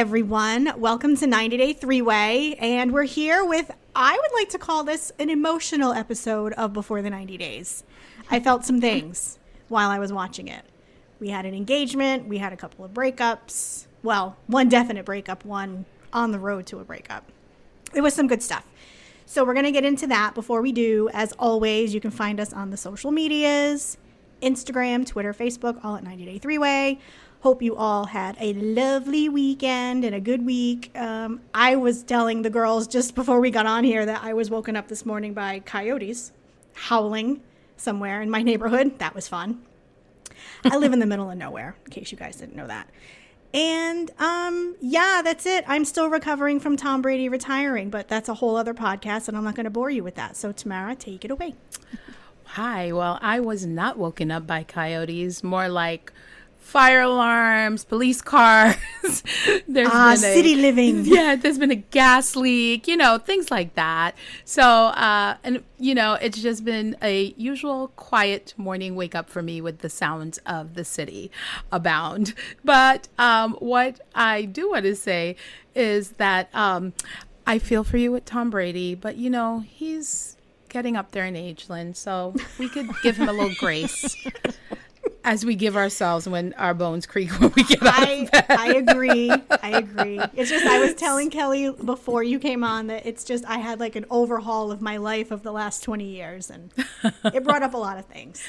[0.00, 0.72] everyone.
[0.78, 2.54] Welcome to 90 Day Three Way.
[2.54, 7.02] And we're here with, I would like to call this an emotional episode of Before
[7.02, 7.84] the 90 Days.
[8.30, 9.38] I felt some things
[9.68, 10.64] while I was watching it.
[11.18, 13.88] We had an engagement, we had a couple of breakups.
[14.02, 17.30] Well, one definite breakup, one on the road to a breakup.
[17.92, 18.66] It was some good stuff.
[19.26, 20.34] So we're going to get into that.
[20.34, 23.98] Before we do, as always, you can find us on the social medias
[24.40, 27.00] Instagram, Twitter, Facebook, all at 90 Day Three Way.
[27.42, 30.90] Hope you all had a lovely weekend and a good week.
[30.94, 34.50] Um, I was telling the girls just before we got on here that I was
[34.50, 36.32] woken up this morning by coyotes
[36.74, 37.40] howling
[37.78, 38.98] somewhere in my neighborhood.
[38.98, 39.62] That was fun.
[40.64, 42.90] I live in the middle of nowhere, in case you guys didn't know that.
[43.54, 45.64] And um, yeah, that's it.
[45.66, 49.44] I'm still recovering from Tom Brady retiring, but that's a whole other podcast, and I'm
[49.44, 50.36] not going to bore you with that.
[50.36, 51.54] So, Tamara, take it away.
[52.44, 52.92] Hi.
[52.92, 56.12] Well, I was not woken up by coyotes, more like
[56.60, 58.76] fire alarms, police cars.
[59.66, 61.04] there's uh, been a, city living.
[61.10, 64.14] Yeah, there's been a gas leak, you know, things like that.
[64.44, 69.42] So, uh, and you know, it's just been a usual quiet morning wake up for
[69.42, 71.30] me with the sounds of the city
[71.72, 72.34] abound.
[72.64, 75.34] But um, what I do want to say
[75.74, 76.92] is that um,
[77.46, 80.36] I feel for you with Tom Brady, but you know, he's
[80.68, 84.16] getting up there in age, Lynn, so we could give him a little grace
[85.24, 88.46] as we give ourselves when our bones creak when we get out I, of bed.
[88.48, 89.30] I agree.
[89.30, 90.20] I agree.
[90.34, 93.80] It's just I was telling Kelly before you came on that it's just I had
[93.80, 96.72] like an overhaul of my life of the last twenty years, and
[97.24, 98.42] it brought up a lot of things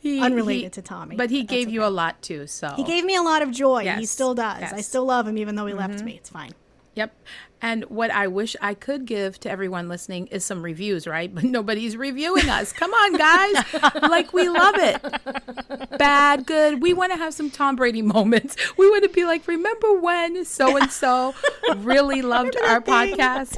[0.00, 1.16] he, unrelated he, to Tommy.
[1.16, 1.74] But he gave okay.
[1.74, 2.46] you a lot too.
[2.46, 3.82] So he gave me a lot of joy.
[3.82, 3.98] Yes.
[3.98, 4.60] He still does.
[4.60, 4.72] Yes.
[4.72, 5.92] I still love him, even though he mm-hmm.
[5.92, 6.16] left me.
[6.16, 6.52] It's fine.
[6.94, 7.14] Yep.
[7.62, 11.32] And what I wish I could give to everyone listening is some reviews, right?
[11.42, 12.72] But nobody's reviewing us.
[12.72, 13.64] Come on, guys.
[14.02, 15.98] like, we love it.
[15.98, 16.82] Bad, good.
[16.82, 18.56] We want to have some Tom Brady moments.
[18.76, 21.34] We want to be like, remember when so and so
[21.76, 23.56] really loved our podcast?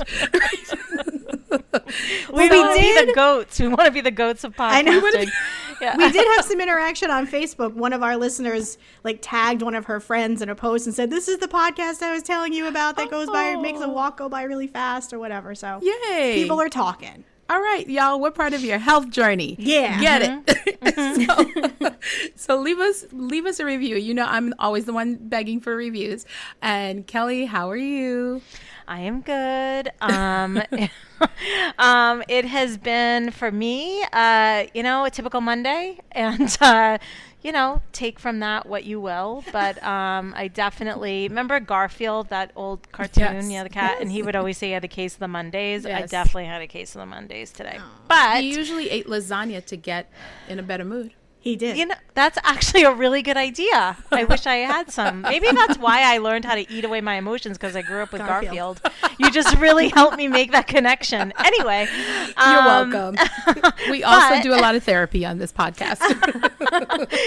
[2.32, 3.59] we want to be the goats.
[3.59, 5.31] We want to be the goats of podcasting.
[5.80, 5.96] Yeah.
[5.96, 7.74] We did have some interaction on Facebook.
[7.74, 11.10] One of our listeners like tagged one of her friends in a post and said,
[11.10, 14.18] "This is the podcast I was telling you about that goes by makes a walk
[14.18, 16.34] go by really fast or whatever." So, yay!
[16.34, 17.24] People are talking.
[17.50, 18.18] All right, y'all.
[18.18, 19.56] What part of your health journey?
[19.58, 20.80] Yeah, get it.
[20.80, 21.80] Mm-hmm.
[21.82, 21.94] so,
[22.36, 23.96] so leave us leave us a review.
[23.96, 26.24] You know, I'm always the one begging for reviews.
[26.62, 28.41] And Kelly, how are you?
[28.87, 29.91] I am good.
[30.00, 30.62] Um,
[31.78, 36.99] um, it has been for me, uh, you know, a typical Monday, and uh,
[37.43, 39.45] you know, take from that what you will.
[39.53, 43.50] But um, I definitely remember Garfield, that old cartoon, yes.
[43.50, 44.03] yeah, the cat, yes.
[44.03, 45.84] and he would always say he had a case of the Mondays.
[45.84, 46.03] Yes.
[46.03, 47.77] I definitely had a case of the Mondays today.
[47.78, 48.09] Aww.
[48.09, 50.11] But he usually ate lasagna to get
[50.49, 51.12] in a better mood.
[51.44, 51.77] He did.
[51.77, 53.99] You know, that's actually a really good idea.
[54.10, 55.21] I wish I had some.
[55.21, 58.12] Maybe that's why I learned how to eat away my emotions because I grew up
[58.12, 58.81] with Garfield.
[58.82, 59.15] Garfield.
[59.19, 61.34] you just really helped me make that connection.
[61.44, 63.72] Anyway, you're um, welcome.
[63.91, 66.00] we also do a lot of therapy on this podcast.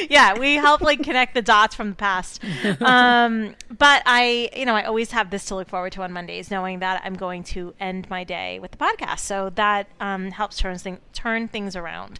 [0.09, 2.43] yeah, we help like connect the dots from the past.
[2.81, 6.49] Um, but I, you know, I always have this to look forward to on Mondays,
[6.49, 9.19] knowing that I'm going to end my day with the podcast.
[9.19, 12.19] So that um, helps turn, thing, turn things around.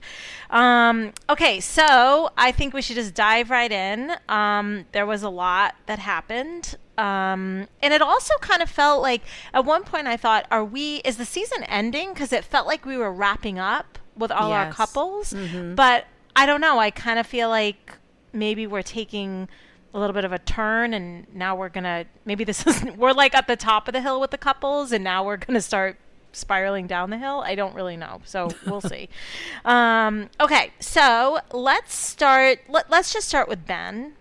[0.52, 4.12] Um, okay, so so I think we should just dive right in.
[4.28, 6.76] Um, there was a lot that happened.
[6.98, 9.22] Um, and it also kind of felt like
[9.54, 12.14] at one point I thought, are we, is the season ending?
[12.14, 14.68] Because it felt like we were wrapping up with all yes.
[14.68, 15.34] our couples.
[15.34, 15.76] Mm-hmm.
[15.76, 16.06] But
[16.36, 16.80] I don't know.
[16.80, 17.94] I kind of feel like
[18.34, 19.48] maybe we're taking
[19.94, 23.14] a little bit of a turn and now we're going to, maybe this is, we're
[23.14, 25.62] like at the top of the hill with the couples and now we're going to
[25.62, 25.98] start
[26.32, 27.42] spiraling down the hill?
[27.46, 28.22] I don't really know.
[28.26, 29.10] So we'll see.
[29.66, 32.60] Um, okay, so let's start.
[32.70, 34.14] Let, us just start with Ben.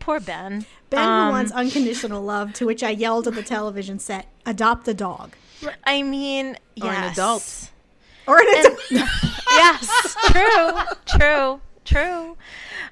[0.00, 0.66] Poor Ben.
[0.90, 4.86] Ben, um, who wants unconditional love, to which I yelled at the television set, adopt
[4.88, 5.34] a dog.
[5.84, 6.84] I mean, yes.
[6.84, 7.70] Or an adult.
[8.26, 8.80] Or an adult.
[9.50, 12.36] yes, true, true, true.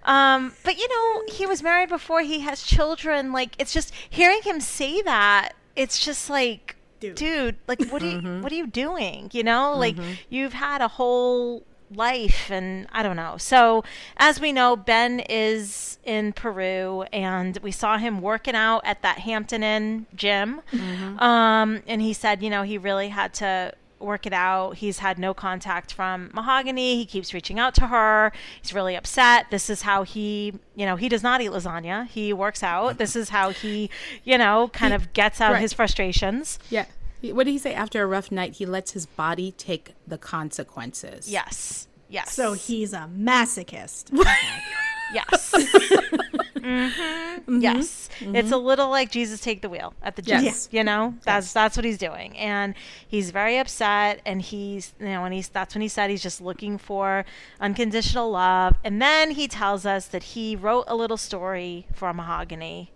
[0.04, 3.32] Um, but you know, he was married before he has children.
[3.32, 8.06] Like, it's just hearing him say that, it's just like, dude, dude like what are
[8.06, 8.42] you mm-hmm.
[8.42, 9.30] what are you doing?
[9.32, 10.12] You know, like mm-hmm.
[10.28, 11.64] you've had a whole
[11.94, 13.36] life and I don't know.
[13.38, 13.84] So,
[14.16, 19.20] as we know, Ben is in Peru and we saw him working out at that
[19.20, 20.60] Hampton Inn gym.
[20.72, 21.18] Mm-hmm.
[21.18, 24.76] Um, and he said, you know, he really had to work it out.
[24.76, 26.96] He's had no contact from Mahogany.
[26.96, 28.32] He keeps reaching out to her.
[28.62, 29.46] He's really upset.
[29.50, 32.06] This is how he, you know, he does not eat lasagna.
[32.06, 32.98] He works out.
[32.98, 33.90] This is how he,
[34.24, 35.60] you know, kind he, of gets out right.
[35.60, 36.58] his frustrations.
[36.70, 36.86] Yeah.
[37.22, 37.74] What did he say?
[37.74, 41.28] After a rough night, he lets his body take the consequences.
[41.28, 41.88] Yes.
[42.08, 42.32] Yes.
[42.32, 44.10] So he's a masochist.
[45.14, 45.54] yes.
[46.58, 47.28] Mm-hmm.
[47.38, 47.60] Mm-hmm.
[47.60, 48.66] Yes, it's a mm-hmm.
[48.66, 50.44] little like Jesus take the wheel at the gym.
[50.44, 50.68] Yes.
[50.70, 52.74] You know, that's that's what he's doing, and
[53.06, 54.20] he's very upset.
[54.26, 57.24] And he's you know, and he's that's when he said he's just looking for
[57.60, 58.76] unconditional love.
[58.84, 62.92] And then he tells us that he wrote a little story for Mahogany,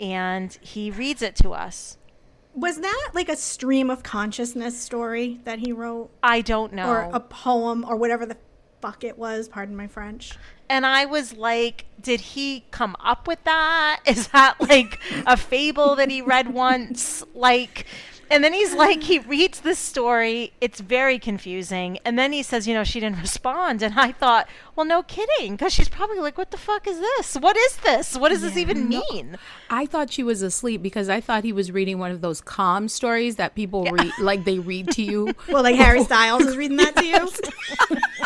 [0.00, 1.96] and he reads it to us.
[2.54, 6.88] Was that like a stream of consciousness story that he wrote, I don't know.
[6.88, 8.36] or a poem, or whatever the
[8.80, 9.48] fuck it was?
[9.48, 10.32] Pardon my French.
[10.68, 14.00] And I was like, did he come up with that?
[14.06, 17.24] Is that like a fable that he read once?
[17.34, 17.86] Like,
[18.30, 20.52] and then he's like, he reads this story.
[20.60, 21.98] It's very confusing.
[22.04, 23.82] And then he says, you know, she didn't respond.
[23.82, 25.52] And I thought, well, no kidding.
[25.52, 27.36] Because she's probably like, what the fuck is this?
[27.36, 28.16] What is this?
[28.16, 29.38] What does this even mean?
[29.70, 32.88] I thought she was asleep because I thought he was reading one of those calm
[32.88, 35.32] stories that people read, like they read to you.
[35.48, 37.28] Well, like Harry Styles is reading that to you.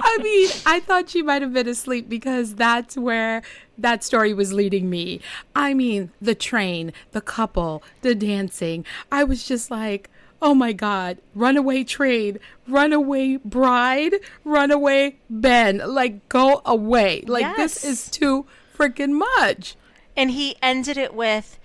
[0.00, 3.42] I mean, I thought she might have been asleep because that's where
[3.76, 5.20] that story was leading me.
[5.54, 8.84] I mean, the train, the couple, the dancing.
[9.12, 10.10] I was just like,
[10.40, 14.14] oh my God, runaway train, runaway bride,
[14.44, 15.82] runaway Ben.
[15.84, 17.22] Like, go away.
[17.26, 18.46] Like, this is too
[18.76, 19.76] freaking much.
[20.16, 21.58] And he ended it with,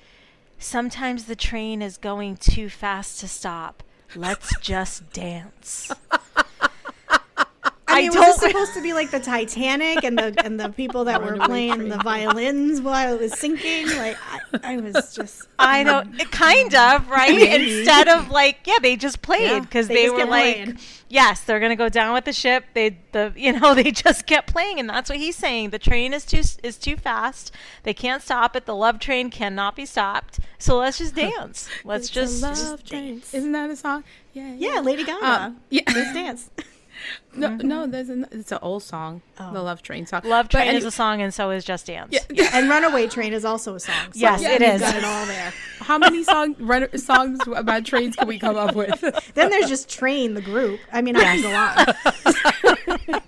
[0.59, 3.83] sometimes the train is going too fast to stop.
[4.15, 5.91] Let's just dance.
[7.94, 10.69] I I mean, was this supposed to be like the Titanic and the and the
[10.69, 13.88] people that were playing the violins while it was sinking?
[13.88, 14.18] Like,
[14.63, 15.48] I, I was just.
[15.60, 17.34] I don't, kind of, right?
[17.36, 17.80] Maybe.
[17.80, 20.80] Instead of like, yeah, they just played Yeah, because they they, were like, playing.
[21.10, 22.66] yes, they're gonna go down with the ship.
[22.74, 25.69] They, the, you know, they just kept playing, and that's what he's saying.
[25.69, 27.51] The train is too is too fast.
[27.84, 28.66] They can't stop it.
[28.66, 30.40] The love train cannot be stopped.
[30.57, 31.69] So let's just dance.
[31.84, 33.13] Let's It's a just, love just train.
[33.16, 33.34] dance.
[33.34, 34.04] Isn't that a song?
[34.34, 35.25] Yeah, Yeah, Lady Gaga.
[35.25, 35.81] Um, yeah.
[35.88, 36.50] Let's dance.
[37.35, 39.51] No, no, there's an, it's an old song, Oh.
[39.51, 40.21] the Love Train song.
[40.23, 42.15] Love But train is any- a song, and so is Just Dance.
[42.29, 42.50] Yeah.
[42.53, 43.95] And Runaway Train is also a song.
[44.11, 44.79] So Yes, it you've.
[44.79, 45.51] Got it all there.
[45.79, 49.01] How many song run, songs about trains can we come up with?
[49.33, 50.79] Then there's just Train, the group.
[50.91, 53.21] I mean, I can go on.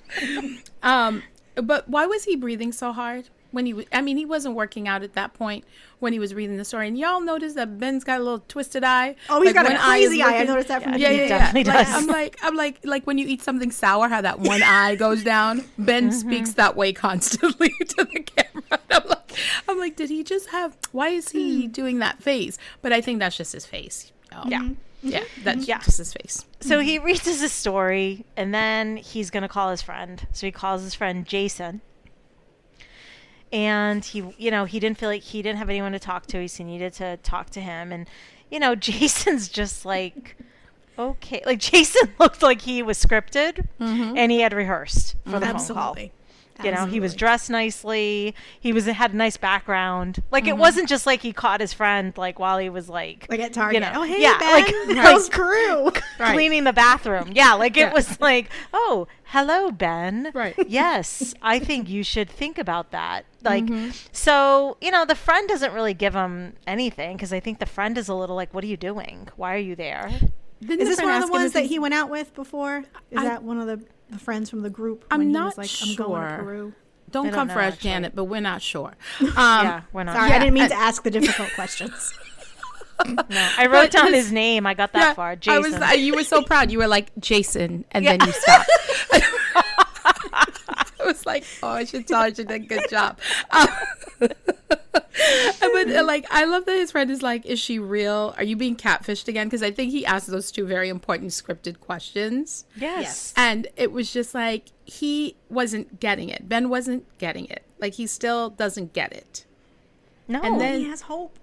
[0.84, 1.24] Um,
[1.56, 3.88] but why was he breathing so hard when he?
[3.92, 5.64] I mean, he wasn't working out at that point
[6.00, 6.88] when he was reading the story.
[6.90, 9.16] And y'all noticed that Ben's got a little twisted eye.
[9.30, 10.42] Oh, he's got a one eye crazy eye.
[10.42, 11.28] I noticed that from the Yeah, yeah, yeah.
[11.30, 11.96] definitely Like, does.
[11.96, 15.24] I'm like, I'm like, like when you eat something sour, how that one eye goes
[15.24, 15.64] down.
[15.78, 16.12] Ben Mm-hmm.
[16.12, 18.80] speaks that way constantly to the camera.
[18.92, 19.32] I'm like,
[19.68, 20.78] I'm like, did he just have?
[20.92, 21.72] Why is he hmm.
[21.72, 22.58] doing that face?
[22.82, 24.12] But I think that's just his face.
[24.34, 24.70] Oh, Yeah.
[25.02, 25.44] yeah, mm-hmm.
[25.44, 25.70] that's mm-hmm.
[25.70, 25.80] Yeah.
[25.80, 26.46] just his face.
[26.60, 30.28] So he reads us a story, and then he's going to call his friend.
[30.34, 31.82] So he calls his friend Jason.
[33.52, 36.46] And he, you know, he didn't feel like he didn't have anyone to talk to.
[36.46, 37.92] He needed to talk to him.
[37.92, 38.08] And,
[38.50, 40.38] you know, Jason's just like,
[40.98, 41.44] okay.
[41.46, 44.18] Like, Jason looked like he was scripted mm-hmm.
[44.18, 45.98] and he had rehearsed for the phone call.
[46.58, 46.80] Absolutely.
[46.80, 48.34] You know, he was dressed nicely.
[48.60, 50.24] He was had a nice background.
[50.32, 50.52] Like Mm-hmm.
[50.52, 53.52] it wasn't just like he caught his friend like while he was like Like at
[53.54, 53.74] Target.
[53.76, 54.52] You know, oh, hey, yeah, Ben.
[54.88, 55.92] like- how's like- crew?
[56.18, 57.32] cleaning the bathroom.
[57.34, 60.32] Yeah, like it was like, oh, hello, Ben.
[60.34, 60.56] Right.
[60.68, 63.26] Yes, I think you should think about that.
[63.44, 63.66] Like,
[64.12, 67.98] so you know, the friend doesn't really give him anything because I think the friend
[67.98, 69.28] is a little like, what are you doing?
[69.36, 70.10] Why are you there?
[70.62, 72.80] Didn't Is this one of the ones that he went out with before?
[73.12, 73.86] Is I- that one of the,
[74.18, 75.06] the friends from the group?
[75.12, 76.44] I'm when he not was like, I'm going to sure.
[76.44, 76.74] Peru.
[77.12, 77.78] Don't don't come know, for us.
[77.78, 78.96] Janet, but we're not sure.
[79.22, 80.16] Um, yeah, we're not.
[80.16, 82.14] Sorry, Yeah, I didn't mean and- to ask the difficult questions.
[83.06, 84.66] No, I wrote But down his- his name.
[84.66, 85.32] I got that yeah, far.
[85.32, 85.62] I Jason.
[85.64, 85.82] was.
[85.82, 86.72] uh, you were so proud.
[86.72, 88.70] You were like Jason, and then you stopped.
[90.32, 93.20] I was like, oh, I should tell her she did a good job.
[93.52, 93.68] Um,
[95.60, 98.34] but uh, like, I love that his friend is like, is she real?
[98.38, 99.48] Are you being catfished again?
[99.48, 102.66] Because I think he asked those two very important scripted questions.
[102.76, 103.02] yes.
[103.04, 103.34] Yes.
[103.38, 106.48] And it was just like he wasn't getting it.
[106.50, 107.64] Ben wasn't getting it.
[107.80, 109.46] Like he still doesn't get it.
[110.28, 110.42] No.
[110.42, 111.38] And then- he has hope.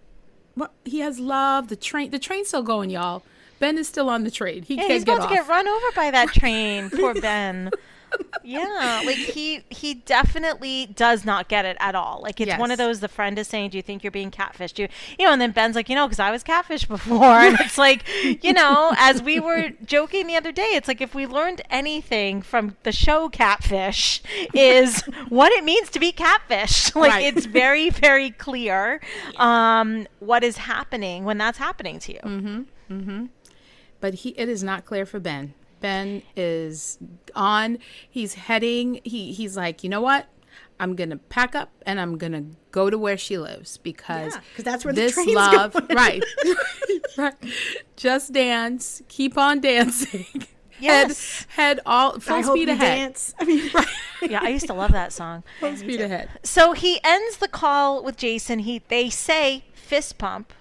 [0.55, 1.69] What he has love.
[1.69, 2.11] The train.
[2.11, 3.23] The train's still going, y'all.
[3.59, 4.63] Ben is still on the train.
[4.65, 5.31] He Yeah, can't he's get about off.
[5.31, 6.91] to get run over by that train.
[6.91, 7.71] Poor Ben.
[8.45, 12.21] Yeah, like he he definitely does not get it at all.
[12.23, 14.79] Like it's one of those the friend is saying, "Do you think you're being catfished?"
[14.79, 14.89] You
[15.19, 17.79] you know, and then Ben's like, "You know, because I was catfished before." And it's
[17.79, 18.05] like,
[18.43, 22.43] you know, as we were joking the other day, it's like if we learned anything
[22.43, 26.95] from the show Catfish is what it means to be catfished.
[26.97, 27.35] Like Right.
[27.37, 29.01] it's very very clear
[29.37, 32.21] um, what is happening when that's happening to you.
[32.21, 32.61] Mm-hmm.
[32.93, 33.25] Mm-hmm.
[34.01, 35.55] but he it is not clear for Ben.
[35.83, 36.99] Ben is
[37.35, 37.79] on.
[38.09, 39.01] He's heading.
[39.05, 40.27] He he's like, you know what?
[40.81, 44.65] I'm gonna pack up and I'm gonna go to where she lives because Yeah, 'cause
[44.65, 45.87] that's where the this train's love, going.
[45.91, 46.23] right,
[47.19, 47.35] right.
[47.97, 50.27] Just dance, keep on dancing.
[50.81, 51.47] Yes.
[51.51, 52.99] head, head all full I hope speed you ahead.
[52.99, 53.35] dance.
[53.39, 53.87] I mean, right.
[54.29, 55.45] Yeah, I used to love that song.
[55.61, 56.29] Full speed ahead.
[56.43, 58.59] So he ends the call with Jason.
[58.61, 60.53] He they say fist pump.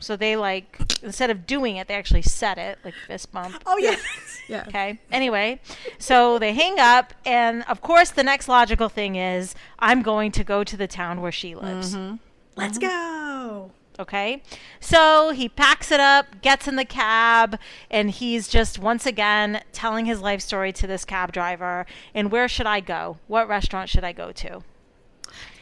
[0.00, 3.62] So they like instead of doing it, they actually said it like fist bump.
[3.66, 3.96] oh yeah.
[4.48, 4.64] Yeah.
[4.66, 4.98] Okay.
[5.12, 5.60] Anyway,
[5.98, 10.42] so they hang up, and of course, the next logical thing is I'm going to
[10.42, 11.94] go to the town where she lives.
[11.94, 12.16] Mm-hmm.
[12.56, 12.88] Let's mm-hmm.
[12.88, 13.70] go.
[13.98, 14.42] Okay.
[14.80, 17.58] So he packs it up, gets in the cab,
[17.90, 21.84] and he's just once again telling his life story to this cab driver.
[22.14, 23.18] And where should I go?
[23.26, 24.62] What restaurant should I go to?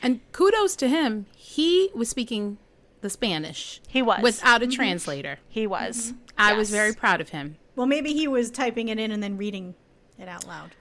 [0.02, 1.26] And kudos to him.
[1.34, 2.58] He was speaking
[3.06, 3.80] the Spanish.
[3.86, 4.20] He was.
[4.20, 4.74] Without a mm-hmm.
[4.74, 5.38] translator.
[5.48, 6.08] He was.
[6.08, 6.18] Mm-hmm.
[6.38, 7.56] I was very proud of him.
[7.76, 9.76] Well, maybe he was typing it in and then reading
[10.18, 10.74] it out loud.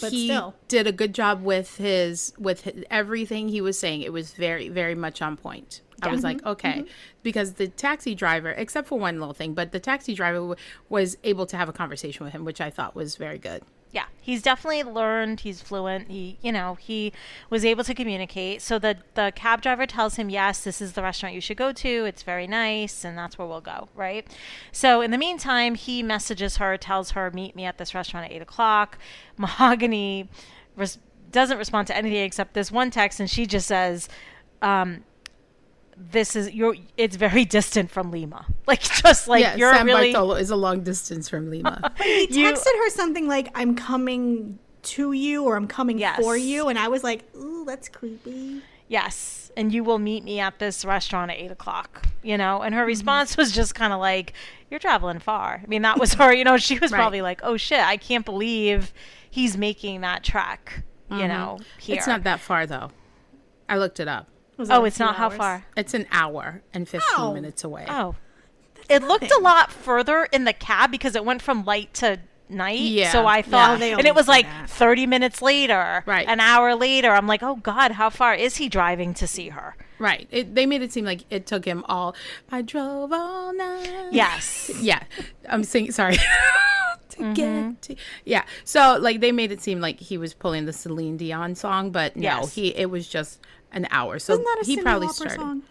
[0.00, 0.54] But he still.
[0.68, 4.02] did a good job with his with his, everything he was saying.
[4.02, 5.80] It was very very much on point.
[6.02, 6.48] I was like, mm-hmm.
[6.48, 6.84] okay,
[7.22, 10.54] because the taxi driver, except for one little thing, but the taxi driver w-
[10.88, 13.62] was able to have a conversation with him, which I thought was very good.
[13.92, 15.40] Yeah, he's definitely learned.
[15.40, 16.08] He's fluent.
[16.08, 17.12] He, you know, he
[17.48, 18.62] was able to communicate.
[18.62, 21.72] So the the cab driver tells him, "Yes, this is the restaurant you should go
[21.72, 22.04] to.
[22.04, 24.26] It's very nice, and that's where we'll go." Right.
[24.70, 28.32] So in the meantime, he messages her, tells her, "Meet me at this restaurant at
[28.32, 28.96] eight o'clock."
[29.36, 30.28] Mahogany
[30.76, 30.98] res-
[31.32, 34.08] doesn't respond to anything except this one text, and she just says,
[34.62, 35.04] um,
[36.10, 36.76] "This is you're.
[36.96, 38.46] It's very distant from Lima.
[38.66, 41.92] Like just like yeah, you're San really." Bartolo is a long distance from Lima.
[42.02, 46.68] He You- texted her something like, "I'm coming to you" or "I'm coming for you,"
[46.68, 50.84] and I was like, "Ooh, that's creepy." Yes, and you will meet me at this
[50.84, 52.06] restaurant at eight o'clock.
[52.22, 52.86] You know, and her Mm-hmm.
[52.88, 54.32] response was just kind of like,
[54.70, 56.32] "You're traveling far." I mean, that was her.
[56.32, 56.98] You know, she was Right.
[56.98, 58.92] probably like, "Oh shit, I can't believe
[59.28, 61.94] he's making that trek." You know, here.
[61.96, 61.98] Mm-hmm.
[61.98, 62.90] It's not that far though.
[63.68, 64.28] I looked it up.
[64.60, 65.64] Was Oh, it's few not how far.
[65.76, 67.32] It's an hour and 15 Ow.
[67.32, 67.86] minutes away.
[67.88, 68.14] Oh,
[68.88, 72.80] it looked a lot further in the cab because it went from light to night.
[72.80, 73.12] Yeah.
[73.12, 74.68] So I thought, They and it was like that.
[74.70, 76.26] 30 minutes later, Right.
[76.28, 79.76] An hour later, I'm like, oh God, how far is he driving to see her?
[80.00, 80.26] Right.
[80.30, 82.16] It, they made it seem like it took him all.
[82.50, 84.08] I drove all night.
[84.12, 84.70] Yes.
[84.80, 85.02] Yeah.
[85.48, 85.92] I'm singing.
[85.92, 86.16] Sorry.
[87.10, 87.32] to Mm-hmm.
[87.34, 87.96] get to.
[88.24, 88.44] Yeah.
[88.64, 92.16] So like they made it seem like he was pulling the Celine Dion song, but
[92.16, 92.54] no, Yes.
[92.54, 93.40] he it was just
[93.72, 94.18] an hour.
[94.18, 95.36] So Isn't that a he Cyndi probably Lauper started.
[95.36, 95.62] song?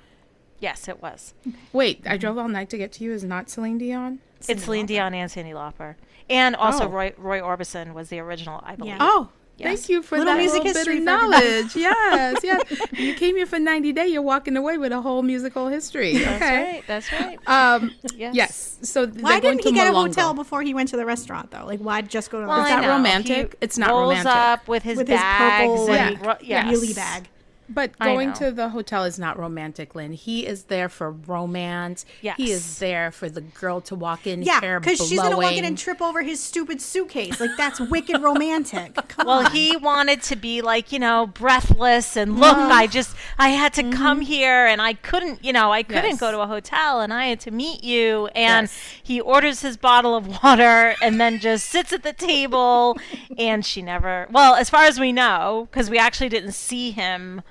[0.60, 1.34] Yes, it was.
[1.72, 4.20] Wait, I drove all night to get to you is not Celine Dion?
[4.48, 5.96] It's Celine Dion and Cyndi Lauper,
[6.30, 6.88] and also Oh.
[6.90, 8.94] Roy Roy Orbison was the original, I believe.
[8.94, 8.98] Yeah.
[9.02, 9.30] Oh.
[9.58, 9.80] Yes.
[9.82, 11.76] Thank you for Little that music little bit of knowledge.
[11.76, 12.64] yes, yes.
[12.94, 14.08] You came here for 90 Day.
[14.08, 16.18] You're walking away with a whole musical history.
[16.18, 16.72] That's Okay.
[16.76, 16.84] right.
[16.88, 17.38] That's right.
[17.46, 18.36] Um, Yes.
[18.36, 18.78] yes.
[18.84, 21.06] So Why they're going didn't he to get a hotel before he went to the
[21.06, 21.66] restaurant though?
[21.66, 23.52] Like, why just go to the Well, Is I that romantic?
[23.52, 24.32] He It's not rolls romantic.
[24.34, 26.26] up with his with his bags purple and Yeah.
[26.26, 26.78] ro- yes.
[26.78, 27.28] Yuli bag?
[27.70, 30.14] But going to the hotel is not romantic, Lynn.
[30.14, 32.06] He is there for romance.
[32.22, 35.46] He is there for the girl to walk in, Yeah, hair because she's gonna walk
[35.52, 35.66] in blowing.
[35.66, 37.40] and trip over his stupid suitcase.
[37.40, 38.96] Like that's wicked romantic.
[39.10, 39.52] Come Well, on.
[39.52, 43.84] he wanted to be like, you know, breathless and look, I just I had to
[43.92, 46.10] come here and I couldn't, you know, I couldn't Mm-hmm.
[46.10, 46.20] Yes.
[46.20, 48.80] go to a hotel and I had to meet you and Yes.
[49.04, 52.98] he orders his bottle of water and then just sits at the table
[53.38, 57.42] and she never Well, as far as we know, cuz we actually didn't see him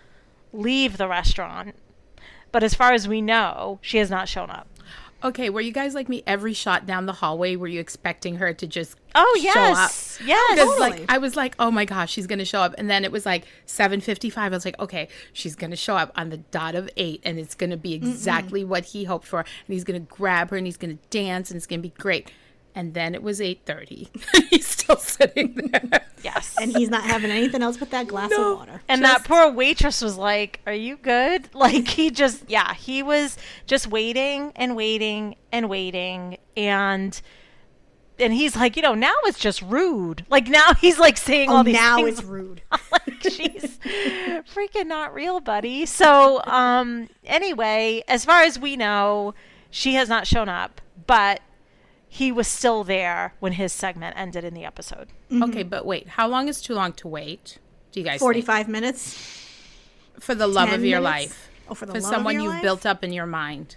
[0.53, 1.75] leave the restaurant.
[2.53, 4.67] But as far as we know, she has not shown up.
[5.23, 6.23] Okay, were you guys like me?
[6.29, 9.55] Every shot down the hallway, were you expecting her to just Oh, show up?
[9.57, 10.19] yes.
[10.25, 10.55] Yes.
[10.55, 10.91] Because Totally.
[11.01, 13.27] like I was like, oh my gosh, she's gonna show up, and then it was
[13.27, 14.53] like seven fifty five.
[14.53, 17.57] I was like, okay, she's gonna show up on the dot of eight, and it's
[17.57, 20.99] gonna be exactly what he hoped for, and he's gonna grab her, and he's gonna
[21.11, 22.31] dance, and it's gonna be great.
[22.79, 24.07] And then it was eight thirty.
[24.51, 26.05] he's still sitting there.
[26.23, 26.55] yes.
[26.61, 28.53] and he's not having anything else but that glass No.
[28.53, 28.81] of water.
[28.89, 33.37] And that poor waitress was like, "Are you good?" Like he just, yeah, he was
[33.67, 37.21] just waiting and waiting and waiting, and
[38.21, 40.25] and he's like, you know, now it's just rude.
[40.31, 42.21] Like now he's like saying Oh, all these now things.
[42.21, 42.63] it's rude.
[42.93, 43.79] like she's
[44.55, 45.85] freaking not real, buddy.
[45.87, 49.35] So, um, anyway, as far as we know,
[49.71, 51.41] she has not shown up, but
[52.09, 55.09] he was still there when his segment ended in the episode.
[55.31, 55.43] Mm-hmm.
[55.45, 57.59] Okay, but wait, how long is too long to wait?
[57.93, 58.21] Do you guys think?
[58.21, 59.15] Forty-five minutes
[60.19, 61.31] for the love of your minutes?
[61.37, 61.51] life?
[61.69, 62.63] Oh, for the for love of someone your you've life?
[62.63, 63.77] built up in your mind.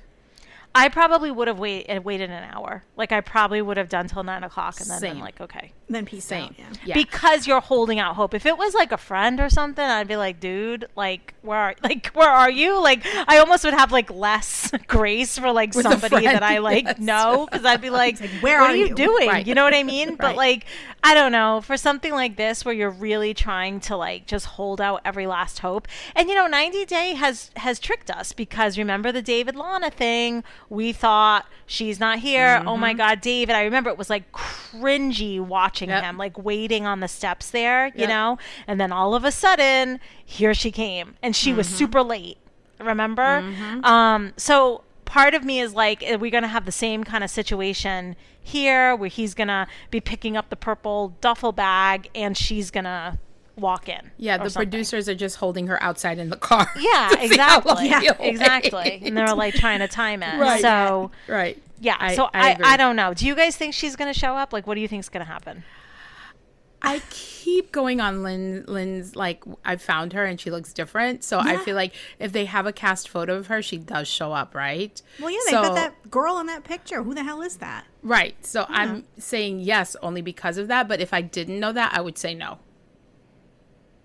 [0.73, 2.83] I probably would have wait, uh, waited an hour.
[2.95, 5.19] Like I probably would have done till nine o'clock and then been Same.
[5.21, 6.43] like, okay, Then peace Same.
[6.45, 6.57] out.
[6.57, 6.65] Yeah.
[6.85, 6.93] Yeah.
[6.93, 8.33] because you're holding out hope.
[8.33, 11.75] If it was like a friend or something, I'd be like, dude, like where are
[11.83, 12.81] like where are you?
[12.81, 16.57] Like I almost would have like less grace for like With a somebody that I
[16.69, 16.99] like yes.
[16.99, 18.95] know because I'd be like, where what are are you, you?
[18.95, 19.27] doing?
[19.27, 19.45] Right.
[19.45, 20.15] You know what I mean?
[20.15, 20.65] But like
[21.03, 24.79] I don't know for something like this where you're really trying to like just hold
[24.79, 25.87] out every last hope.
[26.15, 30.43] And you know, 90 Day has has tricked us because remember the David Lana thing
[30.69, 32.61] we thought she's not here.
[32.67, 32.97] Oh my mm-hmm.
[32.97, 33.55] God, David.
[33.55, 36.03] I remember it was like cringy watching Yep.
[36.03, 38.09] him, like waiting on the steps there, you Yep.
[38.09, 38.37] know?
[38.67, 41.15] And then all of a sudden, here she came.
[41.23, 41.77] And she was mm-hmm.
[41.77, 42.37] super late.
[42.79, 43.41] Remember?
[43.41, 43.85] Mm-hmm.
[43.85, 47.23] Um, so part of me is like, are we going to have the same kind
[47.23, 52.71] of situation here where he's to be picking up the purple duffel bag and she's
[52.85, 53.17] to
[53.55, 54.11] walk in?
[54.17, 54.69] Yeah, the something?
[54.69, 56.67] producers are just holding her outside in the car.
[56.79, 58.05] Yeah, to see how long exactly.
[58.05, 59.01] Yeah, exactly.
[59.05, 60.39] And they're like trying to time it.
[60.39, 60.61] Right.
[60.61, 61.61] So, right.
[61.79, 61.97] yeah.
[61.99, 62.73] I- so I I.
[62.73, 63.13] I, don't know.
[63.13, 64.53] Do you guys think she's to show up?
[64.53, 65.63] Like, what do you think's to happen?
[66.83, 68.65] I keep going on Lynn.
[68.67, 71.23] Lynn's like I found her and she looks different.
[71.23, 74.33] So I feel like if they have a cast photo of her, she does show
[74.33, 74.99] up, right?
[75.19, 77.03] Well, yeah, they So- put that girl in that picture.
[77.03, 77.85] Who the hell is that?
[78.03, 78.35] Right.
[78.45, 80.87] So I'm saying yes only because of that.
[80.87, 82.57] But if I didn't know that, I would say no.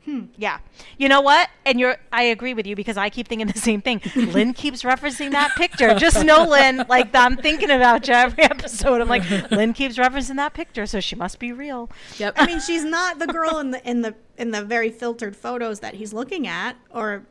[0.07, 0.59] Hmm, yeah.
[0.99, 1.51] You know what?
[1.65, 4.01] And you're I agree with you because I keep thinking the same thing.
[4.15, 5.95] Lynn keeps referencing that picture.
[5.97, 9.01] Just know, Lynn, like I'm thinking about you every episode.
[9.01, 11.91] I'm like, Lynn keeps referencing that picture, so she must be real.
[12.19, 12.35] Yep.
[12.37, 15.81] I mean, she's not the girl in the in the in the very filtered photos
[15.81, 17.27] that he's looking at, or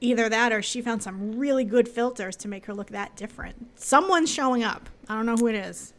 [0.00, 3.70] either that, or she found some really good filters to make her look that different.
[3.74, 4.88] Someone's showing up.
[5.08, 5.94] I don't know who it is,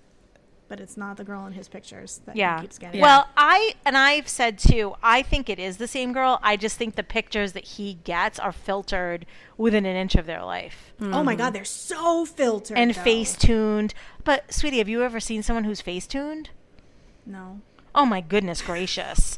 [0.68, 2.58] but it's not the girl in his pictures that Yeah.
[2.58, 3.02] he keeps getting.
[3.02, 4.96] Well, I and I've said too.
[5.04, 6.40] I think it is the same girl.
[6.42, 9.26] I just think the pictures that he gets are filtered
[9.58, 13.94] within an inch of their life oh my god, they're so filtered and face tuned.
[14.24, 16.50] But sweetie, have you ever seen someone who's face tuned?
[17.26, 17.62] No.
[17.94, 19.38] Oh my goodness gracious.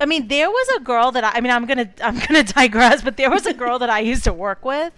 [0.00, 3.02] I mean, there was a girl that I, I mean, I'm gonna I'm gonna digress,
[3.02, 4.92] but there was a girl that I used to work with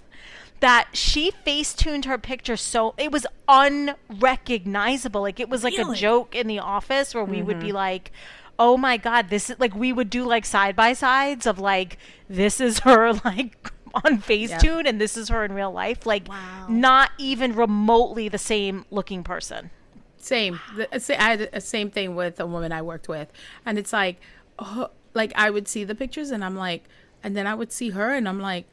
[0.62, 5.20] that she face tuned her picture so it was unrecognizable.
[5.20, 7.76] Like it was like a joke in the office where we would be mm-hmm.
[7.76, 8.12] like,
[8.60, 11.98] "Oh my god, this is like we would do like side by sides of like
[12.28, 13.72] this is her like."
[14.06, 16.66] on Facetune and this is her in real life like Wow.
[16.66, 19.68] not even remotely the same looking person
[20.16, 20.60] Same.
[20.74, 20.88] The,
[21.20, 23.30] I had the same thing with a woman I worked with,
[23.66, 24.18] and it's like,
[24.58, 26.84] oh, like I would see the pictures, and I'm like,
[27.22, 28.64] and then I would see her, and I'm like,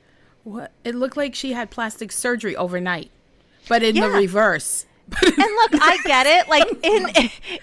[0.43, 0.71] what?
[0.83, 3.11] It looked like she had plastic surgery overnight,
[3.67, 4.85] but in the reverse.
[5.25, 6.47] And look, I get it.
[6.47, 7.07] Like in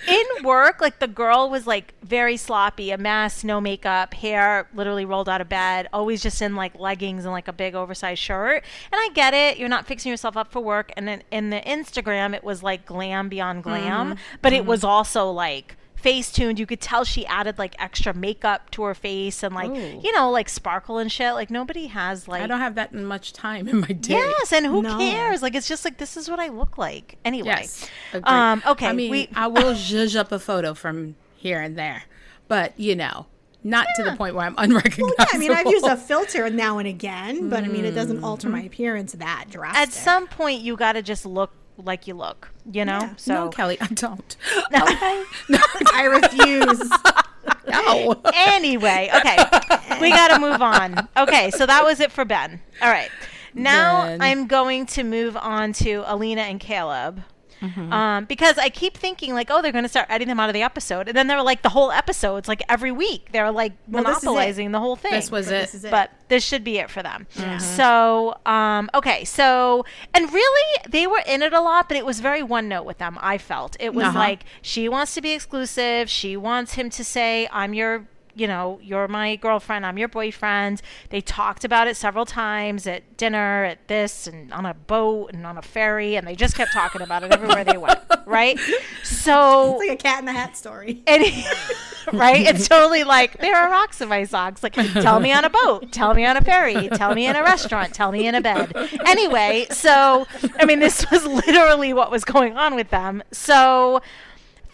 [0.08, 5.04] in work, like the girl was like very sloppy, a mess, no makeup, hair literally
[5.04, 8.64] rolled out of bed, always just in like leggings and like a big oversized shirt.
[8.90, 9.58] And I get it.
[9.58, 10.90] You're not fixing yourself up for work.
[10.96, 14.36] And then in the Instagram, it was like glam beyond glam, mm-hmm.
[14.42, 14.88] but it was mm-hmm.
[14.88, 16.60] also like face tuned.
[16.60, 20.00] You could tell she added like extra makeup to her face and like Ooh.
[20.02, 21.34] you know like sparkle and shit.
[21.34, 24.14] Like nobody has like I don't have that much time in my day.
[24.14, 24.98] Yes, and who No.
[24.98, 25.42] cares?
[25.42, 27.48] Like it's just like this is what I look like anyway.
[27.48, 27.88] Yes.
[28.22, 32.04] Um, okay, I mean, we I will zhuzh up a photo from here and there,
[32.46, 33.26] but you know,
[33.64, 35.08] not to the point where I'm unrecognizable.
[35.18, 37.92] Well, yeah, I mean, I've used a filter now and again, but I mean, it
[37.92, 39.82] doesn't alter my appearance that drastic.
[39.82, 42.98] at some point you got to just look like you look, you know.
[43.00, 43.16] Yeah.
[43.16, 44.36] So no, Kelly, I don't.
[44.74, 45.22] Okay.
[45.94, 46.90] I refuse.
[47.68, 48.20] No.
[48.34, 49.36] anyway, okay,
[50.00, 51.08] we got to move on.
[51.16, 52.60] Okay, so that was it for Ben.
[52.82, 53.10] All right,
[53.54, 54.20] now Ben.
[54.20, 57.22] I'm going to move on to Alina and Caleb.
[57.62, 57.92] Mm-hmm.
[57.92, 60.54] Um, because I keep thinking like, oh, they're going to start editing them out of
[60.54, 64.04] the episode, and then they're like the whole episode's like every week they're like Well,
[64.04, 64.26] this is it.
[64.26, 65.12] monopolizing the whole thing.
[65.12, 65.60] This was But it.
[65.62, 65.90] this is it.
[65.90, 67.26] but this should be it for them.
[67.60, 72.20] So, um, okay, so and really they were in it a lot, but it was
[72.20, 73.16] very one note with them.
[73.20, 74.18] I felt it was Uh-huh.
[74.18, 76.10] like she wants to be exclusive.
[76.10, 79.86] She wants him to say, "I'm your." You know, you're my girlfriend.
[79.86, 80.82] I'm your boyfriend.
[81.08, 85.46] They talked about it several times at dinner, at this, and on a boat, and
[85.46, 87.98] on a ferry, and they just kept talking about it everywhere they went.
[88.26, 88.58] Right?
[89.04, 91.00] So, It's like a cat in the hat story.
[91.06, 91.22] and
[92.12, 92.44] right?
[92.44, 94.64] It's totally like there are rocks in my socks.
[94.64, 97.42] Like tell me on a boat, tell me on a ferry, tell me in a
[97.42, 98.74] restaurant, tell me in a bed.
[99.06, 100.26] Anyway, so
[100.58, 103.22] I mean this was literally what was going on with them.
[103.30, 104.02] So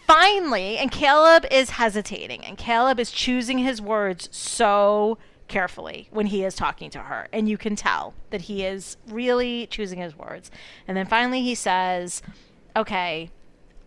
[0.07, 6.43] finally, and Caleb is hesitating and Caleb is choosing his words so carefully when he
[6.43, 10.49] is talking to her and you can tell that he is really choosing his words.
[10.87, 12.21] And then finally he says,
[12.75, 13.29] "Okay,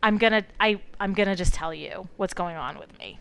[0.03, 3.19] I'm going to I I'm to just tell you what's going on with me."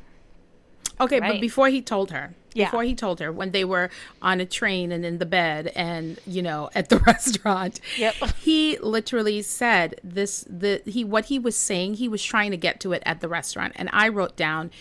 [1.00, 1.34] Okay, Right.
[1.34, 2.66] but before he told her, Yeah.
[2.66, 3.90] before he told her, when they were
[4.22, 8.16] on a train and in the bed and you know at the restaurant, Yep.
[8.42, 10.44] he literally said this.
[10.50, 13.28] The he what he was saying, he was trying to get to it at the
[13.28, 14.72] restaurant, and I wrote down,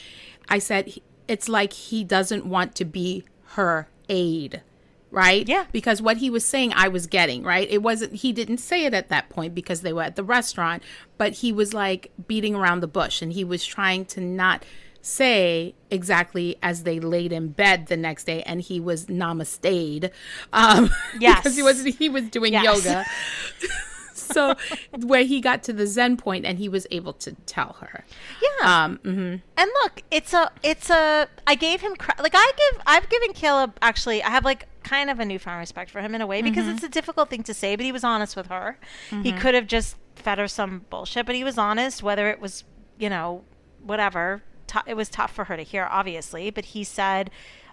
[0.49, 0.95] I said
[1.29, 3.25] it's like he doesn't want to be
[3.57, 4.63] her aide.
[5.11, 5.49] Right?
[5.49, 5.67] Yeah.
[5.71, 7.69] Because what he was saying, I was getting, right?
[7.71, 10.83] It wasn't, he didn't say it at that point because they were at the restaurant,
[11.19, 14.65] but he was like beating around the bush and he was trying to not
[15.07, 20.11] say exactly as they laid in bed the next day and he was namaste'd
[20.55, 20.89] um
[21.21, 21.39] Yes.
[21.43, 22.65] because he was he was doing Yes.
[22.65, 23.05] yoga
[24.15, 24.55] so
[25.03, 28.05] where he got to the zen point and he was able to tell her.
[28.43, 28.85] Yeah.
[28.85, 29.43] Um, mhm.
[29.57, 31.29] And look, it's a, it's a.
[31.47, 34.23] I gave him cre- like I give, I've given Caleb actually.
[34.23, 36.83] I have like kind of a newfound respect for him in a way because it's
[36.83, 38.79] a difficult thing to say, but he was honest with her.
[39.23, 42.03] He could have just fed her some bullshit, but he was honest.
[42.03, 42.65] Whether it was,
[42.99, 43.43] you know,
[43.83, 44.43] whatever.
[44.75, 47.31] T- it was tough for her to hear, obviously, but he said,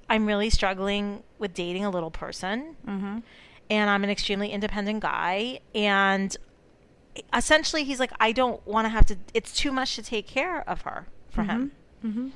[0.09, 3.19] "I'm really struggling with dating a little person, mm-hmm.
[3.69, 6.35] and I'm an extremely independent guy, and."
[7.35, 9.17] Essentially, he's like, I don't want to have to.
[9.33, 11.73] It's too much to take care of her for him.
[12.05, 12.07] Mm-hmm.
[12.07, 12.27] Mm-hmm.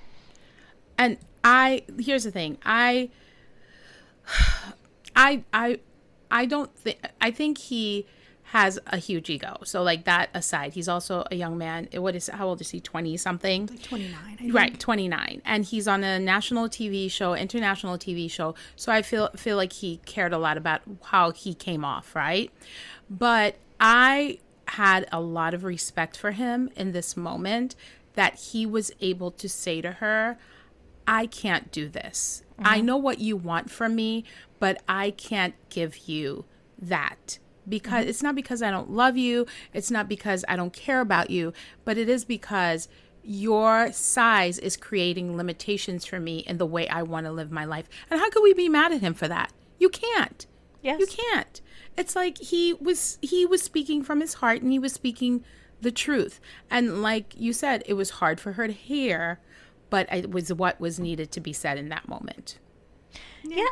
[0.97, 2.58] and I here's the thing.
[2.65, 3.10] I
[5.15, 5.80] I I
[6.30, 8.06] I don't think I think he
[8.49, 9.58] has a huge ego.
[9.63, 11.88] So like that aside, he's also a young man.
[11.93, 12.79] What is how old is he?
[12.79, 13.67] 20 something?
[13.67, 14.51] Like 29.
[14.51, 15.41] Right, 29.
[15.43, 18.53] And he's on a national TV show, international TV show.
[18.75, 22.51] So I feel feel like he cared a lot about how he came off, right?
[23.10, 27.75] But I had a lot of respect for him in this moment
[28.13, 30.38] that he was able to say to her,
[31.08, 32.43] I can't do this.
[32.60, 32.86] I mm-hmm.
[32.86, 34.23] know what you want from me,
[34.60, 36.45] but I can't give you
[36.79, 37.39] that.
[37.67, 41.30] Because it's not because I don't love you, it's not because I don't care about
[41.30, 42.88] you, but it is because
[43.23, 47.65] your size is creating limitations for me in the way I want to live my
[47.65, 47.89] life.
[48.10, 49.51] And how could we be mad at him for that?
[49.80, 50.45] You can't.
[50.84, 50.99] Yes.
[50.99, 51.62] You can't.
[51.97, 55.43] It's like he was he was speaking from his heart and he was speaking
[55.82, 56.39] the truth.
[56.69, 59.39] And like you said, it was hard for her to hear,
[59.89, 62.60] but it was what was needed to be said in that moment.
[63.43, 63.65] Yeah.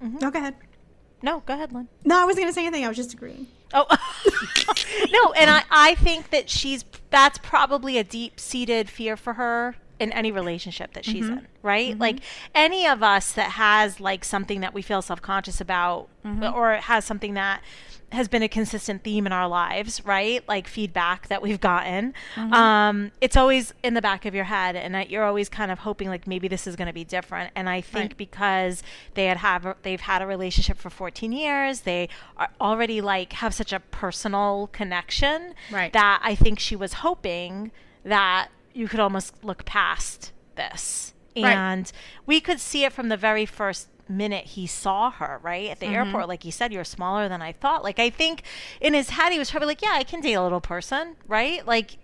[0.00, 0.28] No, mm-hmm.
[0.28, 0.54] go ahead.
[1.22, 1.88] No, go ahead, Lynn.
[2.04, 2.84] No, I wasn't going to say anything.
[2.84, 3.46] I was just agreeing.
[3.74, 3.86] Oh
[5.10, 9.76] no, and I, I think that she's that's probably a deep seated fear for her
[9.98, 11.38] in any relationship that she's mm-hmm.
[11.38, 11.92] in, right?
[11.92, 12.00] Mm-hmm.
[12.00, 12.18] Like
[12.54, 16.54] any of us that has like something that we feel self conscious about mm-hmm.
[16.54, 17.62] or has something that
[18.12, 20.46] has been a consistent theme in our lives, right?
[20.48, 22.14] Like feedback that we've gotten.
[22.36, 25.80] Um, it's always in the back of your head, and that you're always kind of
[25.80, 27.50] hoping like maybe this is going to be different.
[27.54, 28.16] And I think Right.
[28.16, 28.82] because
[29.14, 33.54] they had have they've had a relationship for 14 years, they are already like have
[33.54, 35.92] such a personal connection Right.
[35.92, 37.72] that I think she was hoping
[38.04, 41.14] that you could almost look past this.
[41.36, 41.56] Right.
[41.56, 41.90] And
[42.26, 45.70] we could see it from the very first minute he saw her, right?
[45.70, 45.94] At the mm-hmm.
[45.94, 47.82] airport, like he said, you're smaller than I thought.
[47.82, 48.42] Like I think
[48.80, 51.66] in his head he was probably like, Yeah, I can date a little person, right?
[51.66, 51.98] Like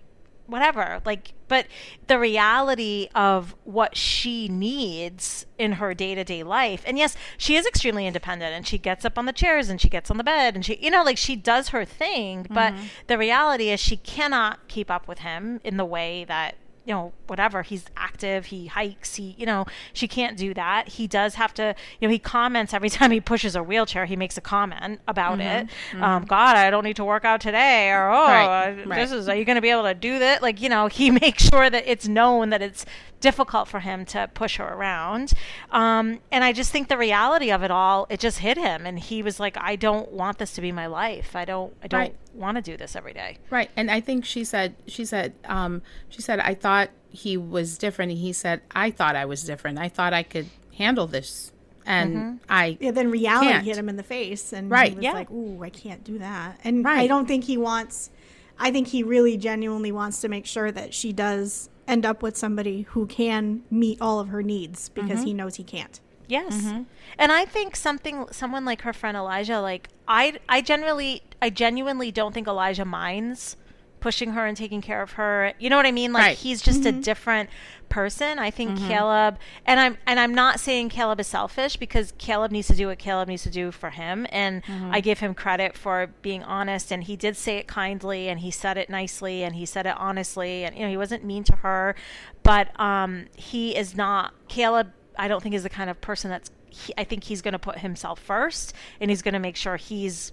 [0.46, 1.00] whatever.
[1.04, 1.66] Like but
[2.06, 6.82] the reality of what she needs in her day-to-day life.
[6.86, 9.88] And yes, she is extremely independent and she gets up on the chairs and she
[9.88, 12.84] gets on the bed and she you know, like she does her thing, but mm-hmm.
[13.06, 16.56] the reality is she cannot keep up with him in the way that
[16.88, 17.61] you know, whatever.
[17.61, 18.46] He's active.
[18.46, 19.16] He hikes.
[19.16, 20.88] He, you know, she can't do that.
[20.88, 24.07] He does have to, you know, he comments every time he pushes a wheelchair.
[24.07, 25.68] He makes a comment about it.
[26.01, 28.96] Um, God, I don't need to work out today, or oh, Right, uh, right.
[28.96, 29.29] this is.
[29.29, 30.40] Are you going to be able to do that?
[30.40, 32.87] Like, you know, he makes sure that it's known that it's
[33.20, 35.33] difficult for him to push her around.
[35.70, 38.98] Um, and I just think the reality of it all, it just hit him, and
[38.98, 41.35] he was like, I don't want this to be my life.
[41.35, 41.74] I don't.
[41.83, 42.14] I don't Right.
[42.35, 43.38] want to do this every day.
[43.50, 43.70] Right.
[43.76, 48.12] And I think she said she said um she said I thought he was different
[48.12, 49.78] and he said I thought I was different.
[49.78, 51.52] I thought I could handle this.
[51.87, 53.64] And I Yeah, then reality Can't.
[53.64, 54.90] hit him in the face, and Right.
[54.90, 55.12] he was Yeah.
[55.12, 58.11] like, "Ooh, I can't do that." And I don't think he wants.
[58.59, 62.37] I think he really genuinely wants to make sure that she does end up with
[62.37, 65.38] somebody who can meet all of her needs because he mm-hmm.
[65.38, 66.01] knows he can't.
[66.29, 66.55] Yes.
[66.55, 66.83] Mm-hmm.
[67.18, 72.12] And I think something someone like her friend Elijah like I I generally I genuinely
[72.12, 73.57] don't think Elijah minds
[74.00, 75.52] pushing her and taking care of her.
[75.58, 76.12] You know what I mean?
[76.12, 76.38] Like Right.
[76.38, 77.00] he's just a mm-hmm.
[77.00, 77.50] different
[77.88, 78.38] person.
[78.38, 78.88] I think mm-hmm.
[78.88, 82.88] Caleb and I'm and I'm not saying Caleb is selfish because Caleb needs to do
[82.88, 84.90] what Caleb needs to do for him and mm-hmm.
[84.92, 88.50] I give him credit for being honest and he did say it kindly and he
[88.50, 91.56] said it nicely and he said it honestly and you know he wasn't mean to
[91.56, 91.94] her
[92.42, 96.50] but um he is not Caleb I don't think is the kind of person that's.
[96.70, 99.76] He, I think he's going to put himself first, and he's going to make sure
[99.76, 100.32] he's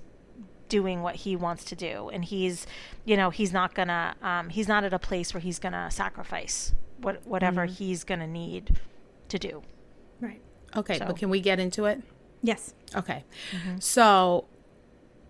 [0.70, 2.66] doing what he wants to do, and he's,
[3.06, 4.16] you know, he's not gonna.
[4.22, 8.78] Um, he's not at a place where he's gonna sacrifice what whatever he's gonna need
[9.30, 9.62] to do.
[10.20, 10.42] Right.
[10.76, 12.02] Okay, So- but can we get into it?
[12.42, 12.74] Yes.
[12.96, 13.24] Okay.
[13.80, 14.46] So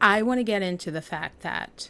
[0.01, 1.89] I want to get into the fact that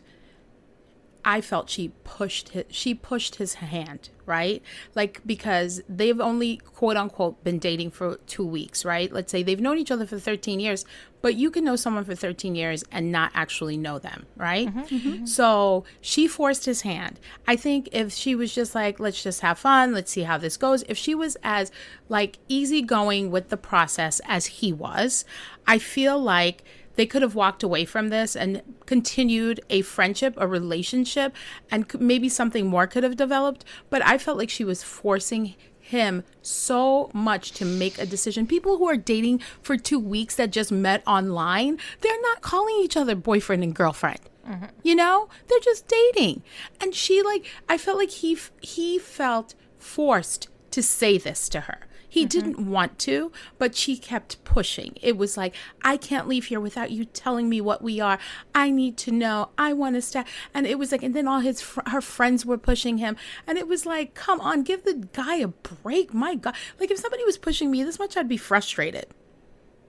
[1.27, 4.61] I felt she pushed his, she pushed his hand, right?
[4.93, 9.11] Like because they've only quote unquote been dating for 2 weeks, right?
[9.11, 10.85] Let's say they've known each other for 13 years,
[11.23, 14.67] but you can know someone for 13 years and not actually know them, right?
[14.67, 15.25] Mm-hmm, mm-hmm.
[15.25, 17.19] So she forced his hand.
[17.47, 20.57] I think if she was just like let's just have fun, let's see how this
[20.57, 20.83] goes.
[20.87, 21.71] If she was as
[22.07, 25.25] like easygoing with the process as he was,
[25.65, 26.63] I feel like
[26.95, 31.35] they could have walked away from this and continued a friendship, a relationship,
[31.71, 33.65] and maybe something more could have developed.
[33.89, 38.47] But I felt like she was forcing him so much to make a decision.
[38.47, 42.97] People who are dating for two weeks that just met online, they're not calling each
[42.97, 44.19] other boyfriend and girlfriend.
[44.47, 44.65] Mm-hmm.
[44.83, 46.41] You know, they're just dating.
[46.81, 51.61] And she like, I felt like he f- he felt forced to say this to
[51.61, 51.87] her.
[52.15, 52.29] He mm-hmm.
[52.29, 54.97] didn't want to, but she kept pushing.
[55.01, 58.17] It was like, I can't leave here without you telling me what we are.
[58.55, 59.49] I need to know.
[59.57, 60.23] I want to stay.
[60.53, 63.57] And it was like, and then all his fr- her friends were pushing him, and
[63.57, 66.13] it was like, come on, give the guy a break.
[66.13, 69.07] My God, like if somebody was pushing me this much, I'd be frustrated.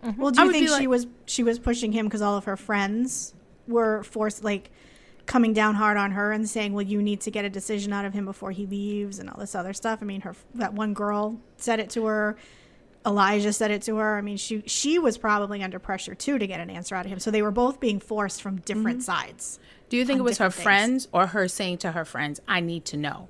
[0.02, 0.20] Mm-hmm.
[0.20, 2.56] Well, do you think she like- was she was pushing him because all of her
[2.56, 3.34] friends
[3.68, 4.72] were forced like
[5.26, 8.04] coming down hard on her and saying, "Well, you need to get a decision out
[8.04, 9.98] of him before he leaves," and all this other stuff.
[10.02, 12.36] I mean, her that one girl said it to her.
[13.04, 14.18] Elijah said it to her.
[14.18, 17.12] I mean, she she was probably under pressure too to get an answer out of
[17.12, 17.20] him.
[17.20, 19.60] So they were both being forced from different sides.
[19.88, 20.62] Do you think it was her things.
[20.62, 23.28] friends or her saying to her friends, "I need to know"?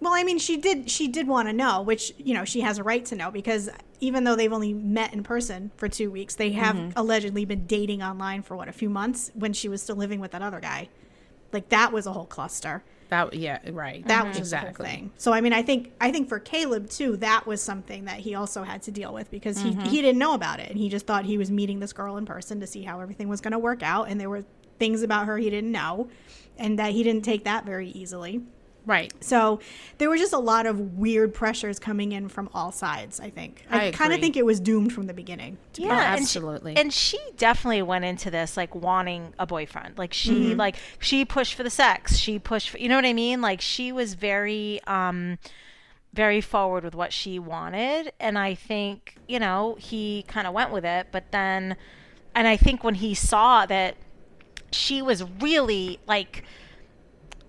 [0.00, 2.78] Well, I mean, she did she did want to know, which you know she has
[2.78, 6.36] a right to know because even though they've only met in person for two weeks,
[6.36, 6.90] they have Mm-hmm.
[6.96, 10.30] allegedly been dating online for what a few months when she was still living with
[10.30, 10.88] that other guy.
[11.52, 12.82] Like that was a whole cluster.
[13.08, 14.06] That yeah, right.
[14.06, 14.72] That was exactly.
[14.72, 15.12] the whole thing.
[15.16, 18.34] So I mean, I think I think for Caleb too, that was something that he
[18.34, 19.88] also had to deal with because he mm-hmm.
[19.88, 22.26] he didn't know about it and he just thought he was meeting this girl in
[22.26, 24.44] person to see how everything was going to work out, and there were
[24.78, 26.08] things about her he didn't know,
[26.58, 28.42] and that he didn't take that very easily.
[28.88, 29.12] Right.
[29.22, 29.60] So
[29.98, 33.20] there were just a lot of weird pressures coming in from all sides.
[33.20, 33.66] I think.
[33.70, 35.58] I I, kind of think it was doomed from the beginning.
[35.74, 36.74] to be Yeah, and she- absolutely.
[36.74, 39.98] And she, definitely went into this like wanting a boyfriend.
[39.98, 42.16] Like she like she pushed for the sex.
[42.16, 43.42] She pushed for you know what I mean?
[43.42, 45.38] Like she was very um
[46.14, 50.72] very forward with what she wanted and I think, you know, he kind of went
[50.72, 51.76] with it, but then
[52.34, 53.96] and I think when he saw that
[54.72, 56.44] she was really like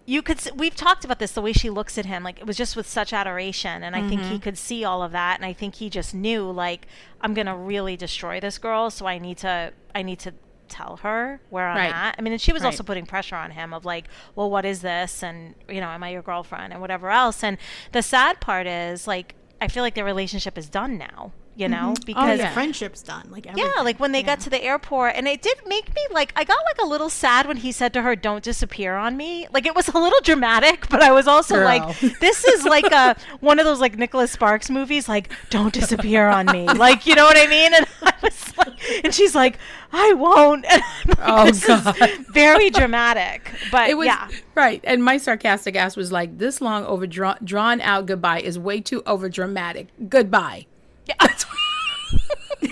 [0.10, 2.58] you could we've talked about this the way she looks at him like it was
[2.58, 4.38] just with such adoration and i think he mm-hmm.
[4.38, 6.88] could see all of that and i think he just knew like
[7.22, 10.34] i'm gonna really destroy this girl so i need to i need to
[10.68, 11.94] tell her where i'm Right.
[11.94, 12.16] at.
[12.18, 14.82] I mean and she was also putting pressure on him of like well what is
[14.82, 15.24] this?
[15.24, 16.74] And you know am i your girlfriend?
[16.74, 17.58] and whatever else and
[17.92, 21.94] the sad part is like i feel like their relationship is done now you know
[21.94, 22.02] mm-hmm.
[22.02, 22.54] oh, because yeah.
[22.54, 23.28] Friendship's done.
[23.30, 26.32] Like yeah, like when they got to the airport, and it did make me like
[26.36, 29.48] I got like a little sad when he said to her, "Don't disappear on me."
[29.52, 31.66] Like it was a little dramatic, but I was also Girl.
[31.66, 36.28] like, "This is like a one of those like Nicholas Sparks movies, like don't disappear
[36.28, 37.74] on me." Like you know what I mean?
[37.74, 39.58] And I was like, and she's like,
[39.92, 42.02] "I won't." And I'm like, Oh, this God.
[42.02, 44.30] is very dramatic, but It was yeah.
[44.56, 48.80] right, and my sarcastic ass was like, "This long overdrawn, drawn out goodbye is way
[48.80, 49.90] too over dramatic.
[50.08, 50.68] Goodbye."
[51.10, 51.16] Yeah.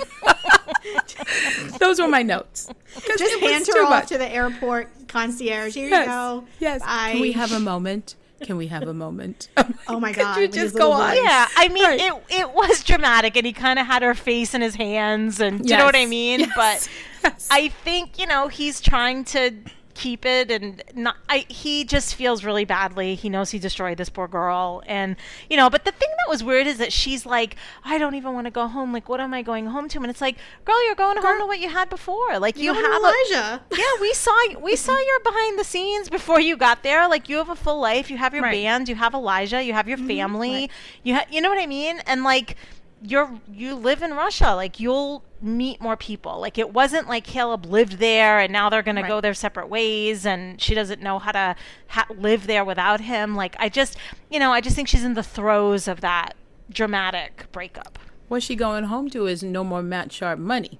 [1.79, 2.69] Ththose were my notes.
[3.17, 4.07] just hand her off much.
[4.09, 5.73] to the airport concierge.
[5.75, 6.43] Here yes, you go.
[6.59, 6.81] yes.
[6.81, 7.11] Bye.
[7.13, 8.15] Can we have a moment?
[8.41, 9.49] Can we have a moment?
[9.89, 11.11] Oh my Could God, you just go on?
[11.15, 11.19] voice.
[11.23, 11.99] Yeah, I mean Right.
[12.01, 12.13] it.
[12.29, 15.69] It was dramatic, and he kind of had her face in his hands, and do
[15.71, 16.41] you know what I mean?
[16.41, 16.89] yes, But
[17.23, 17.47] yes.
[17.49, 19.51] I think you know he's trying to
[19.97, 21.17] keep it, and not.
[21.27, 23.15] I he just feels really badly.
[23.15, 25.15] He knows he destroyed this poor girl, and
[25.49, 25.69] you know.
[25.69, 28.51] But the thing that was weird is that she's like, I don't even want to
[28.51, 28.93] go home.
[28.93, 29.99] Like, what am I going home to?
[29.99, 32.39] And it's like, girl, you're going home to what you had before.
[32.39, 33.61] Like, you Going have to a, Elijah.
[33.77, 37.07] yeah, we saw we saw your behind the scenes before you got there.
[37.09, 38.09] Like you have a full life.
[38.09, 38.51] You have your Right.
[38.51, 38.87] band.
[38.87, 39.63] You have Elijah.
[39.63, 40.07] You have your mm-hmm.
[40.07, 40.69] family.
[41.03, 41.99] You ha- you know what I mean?
[42.05, 42.55] And like
[43.01, 44.55] you're you live in Russia.
[44.55, 46.39] Like you'll meet more people.
[46.39, 50.25] Like it wasn't like Caleb lived there and now they're gonna go their separate ways
[50.25, 51.55] and she doesn't know how to
[51.87, 53.35] ha- live there without him.
[53.35, 53.97] Like I just
[54.29, 56.35] you know I just think she's in the throes of that
[56.69, 57.97] dramatic breakup.
[58.27, 60.79] what she going home to is no more Matt Sharp money.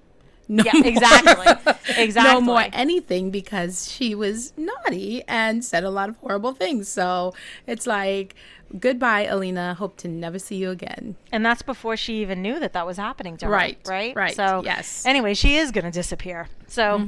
[0.50, 1.74] No Yeah, more- exactly.
[1.98, 2.34] Exactly.
[2.34, 6.88] No more anything because she was naughty and said a lot of horrible things.
[6.90, 7.34] So
[7.66, 8.36] it's like,
[8.80, 9.74] goodbye, Alina.
[9.76, 11.16] Hope to never see you again.
[11.32, 13.52] And that's before she even knew that that was happening to her.
[13.52, 14.16] Right, Right.
[14.16, 15.06] right, So yes.
[15.06, 16.48] Anyway, she is going to disappear.
[16.68, 17.06] So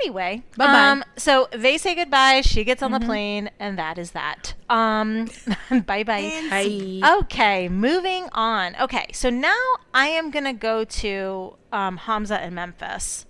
[0.00, 0.88] anyway, Bye-bye.
[0.90, 2.40] Um, so they say goodbye.
[2.40, 4.54] She gets on the plane, and that is that.
[4.70, 5.26] Um,
[5.70, 6.32] bye bye.
[6.50, 7.00] Bye.
[7.20, 8.74] Okay, moving on.
[8.80, 9.60] Okay, so now
[9.92, 13.26] I am going to go to um, Hamza in Memphis.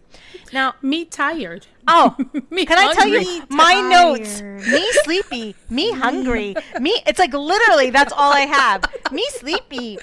[0.53, 1.67] Now, Me tired.
[1.89, 2.15] oh,
[2.51, 4.41] Me can I tell you my notes?
[4.43, 7.03] Me sleepy, me hungry, me.
[7.07, 8.85] It's like literally that's all I have.
[9.11, 9.99] Me sleepy,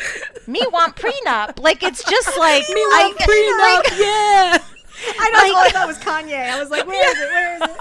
[0.48, 1.60] me want prenup.
[1.60, 4.00] Like it's just like Me want I, prenup.
[4.00, 4.58] yeah.
[5.20, 6.52] I know all I thought was Kanye.
[6.52, 7.30] I was like, where is it?
[7.30, 7.72] Where is it?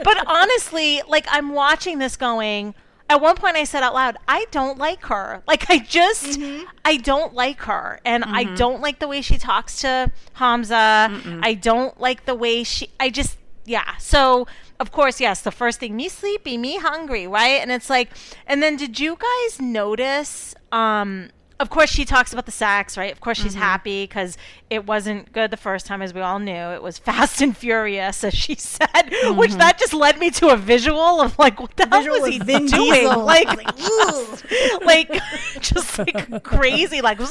[0.04, 2.74] but honestly, like I'm watching this going,
[3.10, 5.42] at one point I said out loud, I don't like her.
[5.46, 6.38] Like I just
[6.84, 8.00] I don't like her.
[8.04, 11.10] And I don't like the way she talks to Hamza.
[11.42, 13.96] I don't like the way she I just yeah.
[13.98, 14.46] So
[14.80, 17.60] of course, yes, the first thing, me sleepy, me hungry, right?
[17.60, 18.10] And it's like
[18.46, 23.10] and then did you guys notice um of course she talks about the sex, right?
[23.10, 23.62] Of course she's mm-hmm.
[23.62, 24.38] happy because
[24.70, 26.52] it wasn't good the first time, as we all knew.
[26.52, 28.88] It was fast and furious, as she said,
[29.36, 29.58] which mm-hmm.
[29.58, 32.66] that just led me to a visual of like, what the hell was he Vin
[32.66, 32.92] doing?
[32.92, 33.18] Diesel.
[33.28, 35.22] Like, Like, like
[35.60, 37.28] just like crazy, like, and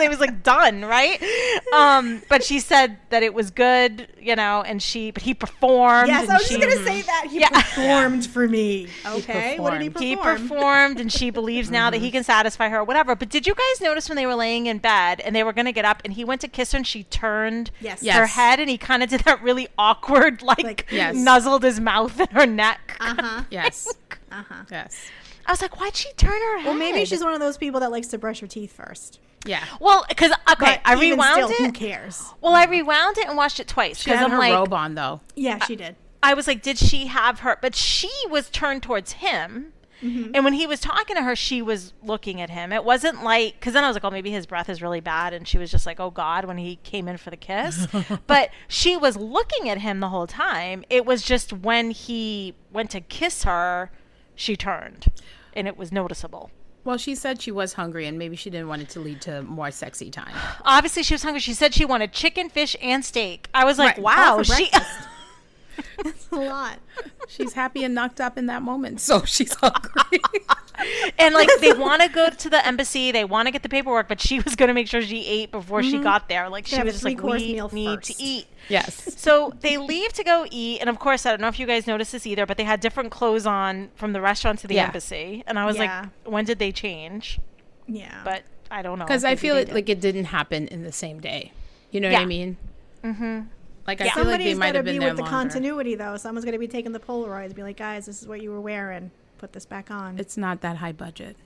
[0.00, 1.20] it was like done, right?
[1.74, 6.08] Um, but she said that it was good, you know, and she, but he performed.
[6.08, 7.48] Yes, I was she, just gonna say that he Yeah.
[7.48, 8.88] performed for me.
[9.04, 10.06] Okay, what did he perform?
[10.06, 12.18] he performed and she believes now that he mm-hmm.
[12.18, 14.78] can satisfy her or whatever but did you guys notice when they were laying in
[14.78, 16.86] bed and they were going to get up and he went to kiss her and
[16.86, 18.00] she turned Yes.
[18.00, 18.30] her Yes.
[18.34, 21.14] head and he kind of did that really awkward like, Like- Yes.
[21.16, 23.42] nuzzled his mouth in her neck Uh huh.
[23.50, 23.88] Yes.
[24.30, 24.64] Uh huh.
[24.70, 25.08] Yes.
[25.46, 27.80] i was like why'd she turn her head Well, maybe she's one of those people
[27.80, 29.18] that likes to brush her teeth first.
[29.46, 29.64] Yeah.
[29.80, 32.22] well because okay But i even rewound still, Who cares?
[32.40, 34.94] well i rewound it and watched it twice She had i'm her like robe on
[34.96, 35.20] though.
[35.34, 35.96] Yeah, she did.
[36.22, 37.56] I was like, did she have her?
[37.62, 39.72] But she was turned towards him.
[40.02, 40.32] Mm-hmm.
[40.34, 42.72] And when he was talking to her, she was looking at him.
[42.72, 45.32] It wasn't like, because then I was like, oh, maybe his breath is really bad.
[45.32, 47.86] And she was just like, oh, God, when he came in for the kiss.
[48.26, 50.84] but she was looking at him the whole time.
[50.88, 53.90] It was just when he went to kiss her,
[54.34, 55.06] she turned.
[55.52, 56.50] And it was noticeable.
[56.82, 59.42] Well, she said she was hungry and maybe she didn't want it to lead to
[59.42, 60.34] more sexy time.
[60.64, 61.40] Obviously, she was hungry.
[61.40, 63.48] She said she wanted chicken, fish, and steak.
[63.52, 64.02] I was like, Right.
[64.02, 64.42] wow.
[64.42, 64.70] She.
[65.94, 66.30] breakfast.
[66.30, 66.78] That's a lot.
[67.28, 70.20] She's happy and knocked up in that moment, so she's hungry.
[71.18, 74.08] and like they want to go to the embassy, they want to get the paperwork,
[74.08, 76.48] but she was going to make sure she ate before she got there.
[76.48, 78.18] Like she have was just like, we meal need first.
[78.18, 78.46] to eat.
[78.68, 79.14] yes.
[79.20, 81.86] So they leave to go eat, and of course, I don't know if you guys
[81.86, 84.86] noticed this either, but they had different clothes on from the restaurant to the Yeah.
[84.86, 86.00] embassy, and I was Yeah.
[86.24, 87.38] like, when did they change?
[87.86, 88.20] Yeah.
[88.24, 91.20] But I don't know Because I feel it like it didn't happen in the same
[91.20, 91.52] day.
[91.90, 92.56] You know what I mean?
[93.04, 93.40] Mm-hmm.
[93.90, 94.14] Like I Yeah.
[94.14, 96.16] feel like they might got to be there with the continuity, though.
[96.16, 98.60] Someone's going to be taking the Polaroids, be like, guys, this is what you were
[98.60, 99.10] wearing.
[99.38, 100.16] Put this back on.
[100.16, 101.36] It's not that high budget.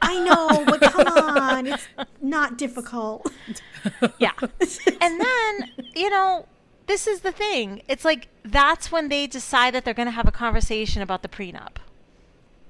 [0.00, 1.66] I know, but come on.
[1.66, 1.88] It's
[2.22, 3.30] not difficult.
[4.18, 4.30] Yeah.
[4.40, 6.46] and then, you know,
[6.86, 7.82] this is the thing.
[7.88, 11.28] It's like that's when they decide that they're going to have a conversation about the
[11.28, 11.76] prenup.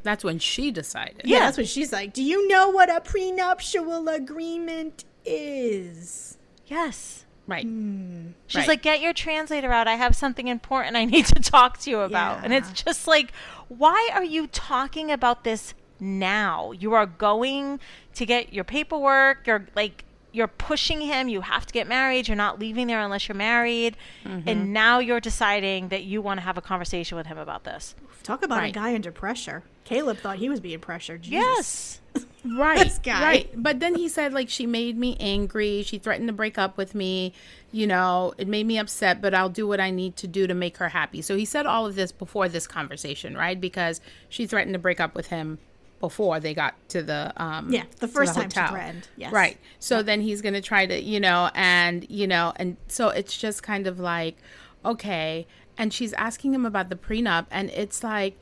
[0.05, 1.23] That's when she decided.
[1.25, 1.45] Yeah, Yeah.
[1.47, 2.15] that's what she's like.
[2.15, 6.39] Do you know what a prenuptial agreement is?
[6.67, 7.25] Yes.
[7.49, 7.65] Right.
[7.65, 8.29] Hmm.
[8.47, 8.69] She's Right.
[8.69, 9.89] like, get your translator out.
[9.89, 12.45] I have something important I need to talk to you about.
[12.45, 13.33] And it's just like,
[13.69, 16.71] why are you talking about this now?
[16.73, 17.81] You are going
[18.15, 19.47] to get your paperwork.
[19.47, 21.29] You're like, you're pushing him.
[21.31, 22.29] You have to get married.
[22.29, 23.97] You're not leaving there unless you're married.
[24.27, 24.47] Mm-hmm.
[24.47, 27.95] And now you're deciding that you want to have a conversation with him about this.
[28.25, 29.63] Talk about a guy under pressure.
[29.89, 31.23] Caleb thought he was being pressured.
[31.23, 31.33] Jesus.
[31.33, 32.01] Yes.
[32.45, 32.79] Right.
[32.79, 33.21] This guy.
[33.23, 33.51] Right.
[33.63, 35.83] But then he said like she made me angry.
[35.83, 37.35] She threatened to break up with me.
[37.73, 40.55] You know, it made me upset, but I'll do what I need to do to
[40.55, 41.21] make her happy.
[41.21, 43.61] So he said all of this before this conversation, right?
[43.61, 45.59] Because she threatened to break up with him
[46.01, 48.73] before they got to the um Yeah, the to first time she hotel.
[48.75, 49.33] threatened, yes.
[49.33, 49.59] Right.
[49.81, 53.37] So then he's going to try to, you know, and you know, and so it's
[53.37, 54.37] just kind of like
[54.85, 55.47] okay,
[55.77, 58.39] and she's asking him about the prenup and it's like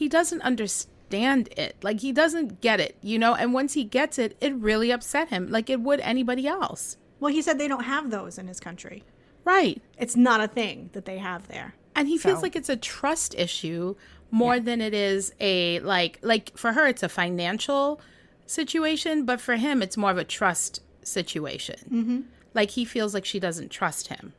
[0.00, 1.76] he doesn't understand it.
[1.82, 5.28] Like he doesn't get it, you know, and once he gets it, it really upset
[5.28, 6.96] him like it would anybody else.
[7.20, 9.04] Well, he said they don't have those in his country.
[9.44, 9.82] Right.
[9.98, 11.74] It's not a thing that they have there.
[11.94, 13.94] And he feels like it's a trust issue
[14.30, 18.00] more than it is a like like for her it's a financial
[18.46, 21.76] situation, but for him it's more of a trust situation.
[21.92, 22.20] Mm-hmm.
[22.54, 24.32] Like he feels like she doesn't trust him.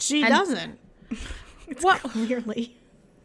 [0.00, 0.78] She And- doesn't.
[1.82, 2.76] Well, Clearly.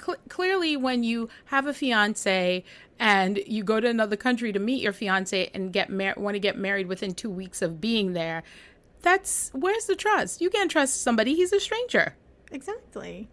[0.01, 2.63] Cl- clearly when you have a fiance
[2.99, 6.39] and you go to another country to meet your fiance and get mar- want to
[6.39, 8.43] get married within 2 weeks of being there,
[9.01, 10.41] that's where's the trust?
[10.41, 12.15] You can't trust somebody, he's a stranger.
[12.51, 13.27] Exactly.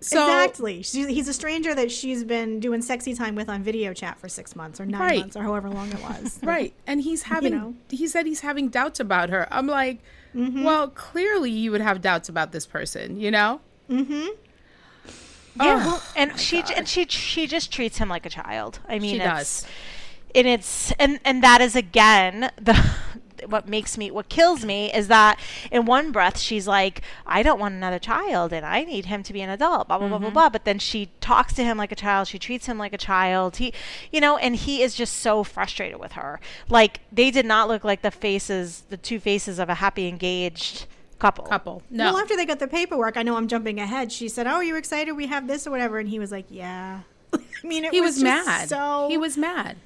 [0.00, 0.82] So exactly.
[0.82, 4.28] She's, he's a stranger that she's been doing sexy time with on video chat for
[4.28, 5.18] six months or nine Right.
[5.20, 6.38] months or however long it was.
[6.44, 6.72] Right.
[6.86, 7.74] And he's having, know.
[7.90, 9.48] he said he's having doubts about her.
[9.50, 9.98] I'm like,
[10.34, 10.62] Mm-hmm.
[10.62, 13.60] well, clearly you would have doubts about this person, you know?
[15.60, 15.98] Yeah, uh-huh.
[15.98, 18.80] Oh, and she j- and she she just treats him like a child.
[18.88, 19.66] I mean, She it's, does.
[20.34, 22.74] and it's and and that is again the
[23.46, 25.38] what makes me what kills me is that
[25.70, 29.32] in one breath she's like, I don't want another child and I need him to
[29.32, 30.34] be an adult, blah blah blah blah mm-hmm.
[30.34, 30.48] blah.
[30.48, 32.28] But then she talks to him like a child.
[32.28, 33.56] She treats him like a child.
[33.56, 33.72] He,
[34.12, 36.40] you know, and he is just so frustrated with her.
[36.68, 40.86] Like they did not look like the faces, the two faces of a happy engaged
[41.18, 41.44] couple.
[41.44, 41.82] Couple.
[41.90, 42.12] No.
[42.12, 44.12] Well, after they got the paperwork, I know I'm jumping ahead.
[44.12, 45.12] She said, "Oh, are you excited?
[45.12, 47.00] We have this or whatever," and he was like, "Yeah."
[47.34, 48.68] I mean, it he was, was, just mad.
[48.68, 49.76] So he was mad.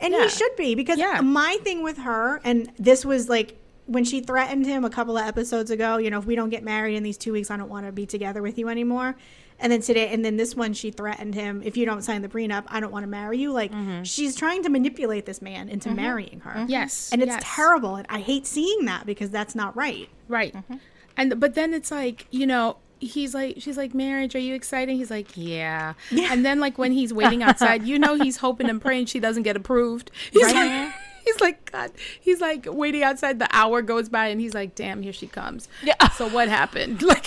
[0.00, 0.22] and yeah.
[0.24, 1.20] he should be because Yeah.
[1.20, 5.26] my thing with her, and this was like when she threatened him a couple of
[5.26, 5.96] episodes ago.
[5.96, 7.92] You know, if we don't get married in these two weeks, I don't want to
[7.92, 9.16] be together with you anymore.
[9.62, 12.28] And then today, and then this one, she threatened him, if you don't sign the
[12.28, 13.52] prenup, I don't want to marry you.
[13.52, 14.02] Like Mm-hmm.
[14.02, 15.96] she's trying to manipulate this man into mm-hmm.
[15.96, 16.50] marrying her.
[16.50, 16.70] Mm-hmm.
[16.70, 17.42] Yes, and it's yes.
[17.44, 20.08] terrible, and I hate seeing that because that's not right.
[20.28, 20.52] Right.
[20.52, 20.76] Mm-hmm.
[21.16, 24.94] And but then it's like, you know, he's like she's like, "Marriage, are you excited?"
[24.96, 26.32] He's like, "Yeah." Yeah.
[26.32, 29.42] And then like when he's waiting outside, you know he's hoping and praying she doesn't
[29.44, 30.10] get approved.
[30.32, 30.54] He's Right.
[30.86, 30.94] like
[31.24, 31.92] He's like, God.
[32.20, 33.38] He's like waiting outside.
[33.38, 36.08] The hour goes by, and he's like, "Damn, here she comes." Yeah.
[36.08, 37.00] So what happened?
[37.12, 37.26] Like,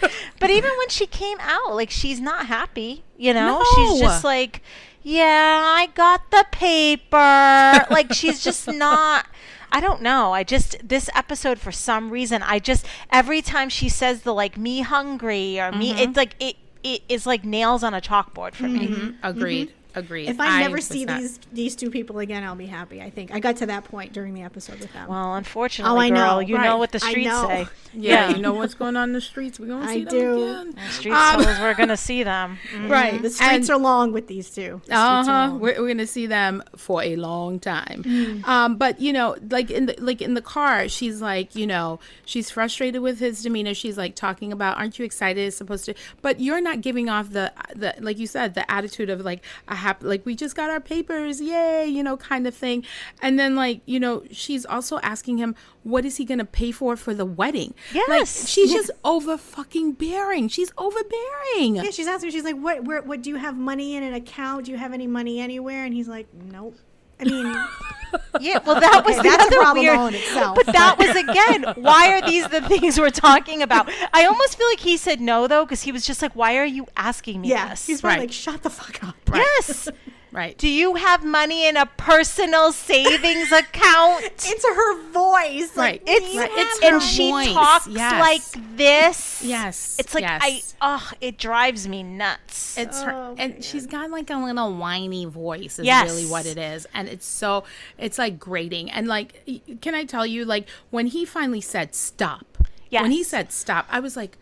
[0.38, 3.58] But even when she came out, like she's not happy, you know?
[3.58, 3.64] No.
[3.74, 4.60] She's just like,
[5.02, 7.16] yeah, I got the paper.
[7.90, 9.26] like she's just not
[9.72, 10.32] I don't know.
[10.32, 14.56] I just this episode for some reason I just every time she says the like
[14.56, 15.98] me hungry or me mm-hmm.
[15.98, 18.88] it's like it it is like nails on a chalkboard for me.
[18.88, 19.10] Mm-hmm.
[19.22, 19.68] agreed.
[19.68, 19.75] Mm-hmm.
[19.96, 20.28] Agreed.
[20.28, 23.00] If I, never see not- these these two people again, I'll be happy.
[23.02, 25.08] I think I got to that point during the episode with them.
[25.08, 26.64] Well, unfortunately, Oh, I girl, know, you right.
[26.64, 27.66] know what the streets say.
[27.94, 28.36] yeah, Yeah.
[28.36, 29.58] you know what's going on in the streets.
[29.58, 30.72] We're gonna I see them again.
[30.76, 32.58] The streets Um, tell us we're gonna see them.
[32.74, 32.90] Mm.
[32.96, 33.22] Right.
[33.22, 34.80] the streets And- are long with these two.
[34.86, 35.56] The Uh huh.
[35.58, 38.02] We're, we're gonna see them for a long time.
[38.04, 38.46] Mm.
[38.46, 42.00] Um, but you know, like in the like in the car, she's like, you know,
[42.26, 43.72] she's frustrated with his demeanor.
[43.74, 45.40] She's like talking about, aren't you excited?
[45.46, 49.08] It's supposed to, but you're not giving off the the like you said, the attitude
[49.10, 52.54] of like a happy, like we just got our papers, yay, you know, kind of
[52.54, 52.84] thing.
[53.22, 56.96] And then like you know, she's also asking him, what is he gonna pay for
[56.96, 57.72] for the wedding?
[57.94, 58.48] Like Yes.
[58.48, 60.48] she's just over fucking bearing.
[60.48, 61.76] She's overbearing.
[61.76, 62.30] Yeah, she's asking.
[62.32, 62.84] She's like, "What?
[62.84, 63.02] Where?
[63.02, 63.22] What?
[63.22, 64.66] Do you have money in an account?
[64.66, 66.76] Do you have any money anywhere?" And he's like, "Nope."
[67.20, 67.46] I mean,
[68.40, 70.14] Yeah, well, that was Okay, the a other problem weird.
[70.14, 70.56] itself.
[70.56, 71.74] But that was again.
[71.82, 73.90] Why are these the things we're talking about?
[74.12, 76.64] I almost feel like he said no though, because he was just like, "Why are
[76.64, 78.20] you asking me yeah, this?" he's Right.
[78.20, 79.88] like, "Shut the fuck up." yes.
[80.36, 80.56] Right.
[80.58, 84.22] Do you have money in a personal savings account?
[84.46, 86.00] Into her voice, Right.
[86.00, 88.20] Like, It's "Do you it's have and her she talks yes.
[88.20, 89.42] like this.
[89.42, 90.74] Yes, It's like yes.
[90.82, 92.76] I oh, it drives me nuts.
[92.76, 95.78] It's her, Oh, and she's got like a little whiny voice.
[95.78, 96.10] Is Yes.
[96.10, 97.64] really what it is, and it's so
[97.96, 98.90] it's like grating.
[98.90, 99.42] And like,
[99.80, 102.58] can I tell you, like when he finally said stop,
[102.90, 104.36] when he said stop, I was like,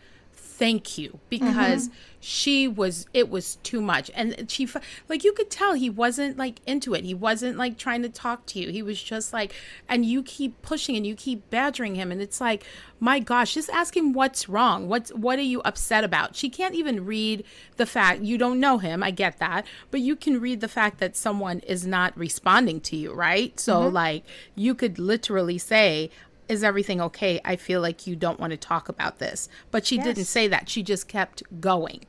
[0.57, 1.19] thank you, mm-hmm.
[1.29, 1.89] because
[2.19, 4.67] she was it was too much, and she
[5.09, 7.03] like you could tell he wasn't like into it.
[7.03, 8.69] He wasn't like trying to talk to you.
[8.69, 9.53] He was just like,
[9.87, 12.63] and you keep pushing and you keep badgering him, and it's like,
[12.99, 14.87] my gosh, just ask him what's wrong.
[14.87, 16.35] What's what are you upset about?
[16.35, 17.43] She can't even read
[17.77, 19.03] the fact you don't know him.
[19.03, 22.95] I get that, but you can read the fact that someone is not responding to
[22.95, 23.59] you, right?
[23.59, 23.93] So mm-hmm.
[23.93, 24.23] like
[24.55, 26.09] you could literally say.
[26.47, 27.41] Is everything okay?
[27.43, 29.49] I feel like you don't want to talk about this.
[29.71, 30.69] But she didn't say that.
[30.69, 32.01] She just kept going.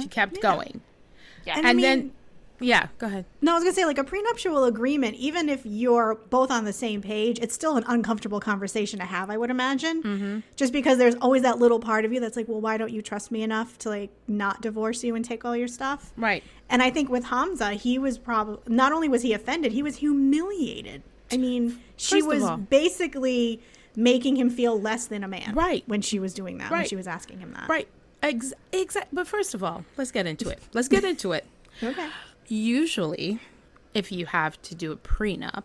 [0.00, 0.80] She kept going.
[1.44, 1.56] yeah.
[1.56, 2.12] And And I mean, then,
[2.60, 3.24] yeah, go ahead.
[3.40, 5.14] No, I was gonna say like a prenuptial agreement.
[5.16, 9.30] Even if you're both on the same page, it's still an uncomfortable conversation to have.
[9.30, 10.38] I would imagine, mm-hmm.
[10.56, 13.00] just because there's always that little part of you that's like, well, why don't you
[13.02, 16.12] trust me enough to like not divorce you and take all your stuff?
[16.16, 16.42] Right.
[16.68, 19.96] And I think with Hamza, he was probably not only was he offended, he was
[19.96, 21.02] humiliated.
[21.32, 23.60] I mean, she First was all- basically
[23.96, 25.82] making him feel less than a man, Right.
[25.86, 27.88] When she was doing that, when she was asking him that, Right.
[28.22, 29.14] Ex- exact.
[29.14, 30.60] But first of all, let's get into it.
[30.72, 31.44] Let's get into it.
[31.82, 32.08] Okay.
[32.48, 33.38] Usually,
[33.94, 35.62] if you have to do a prenup,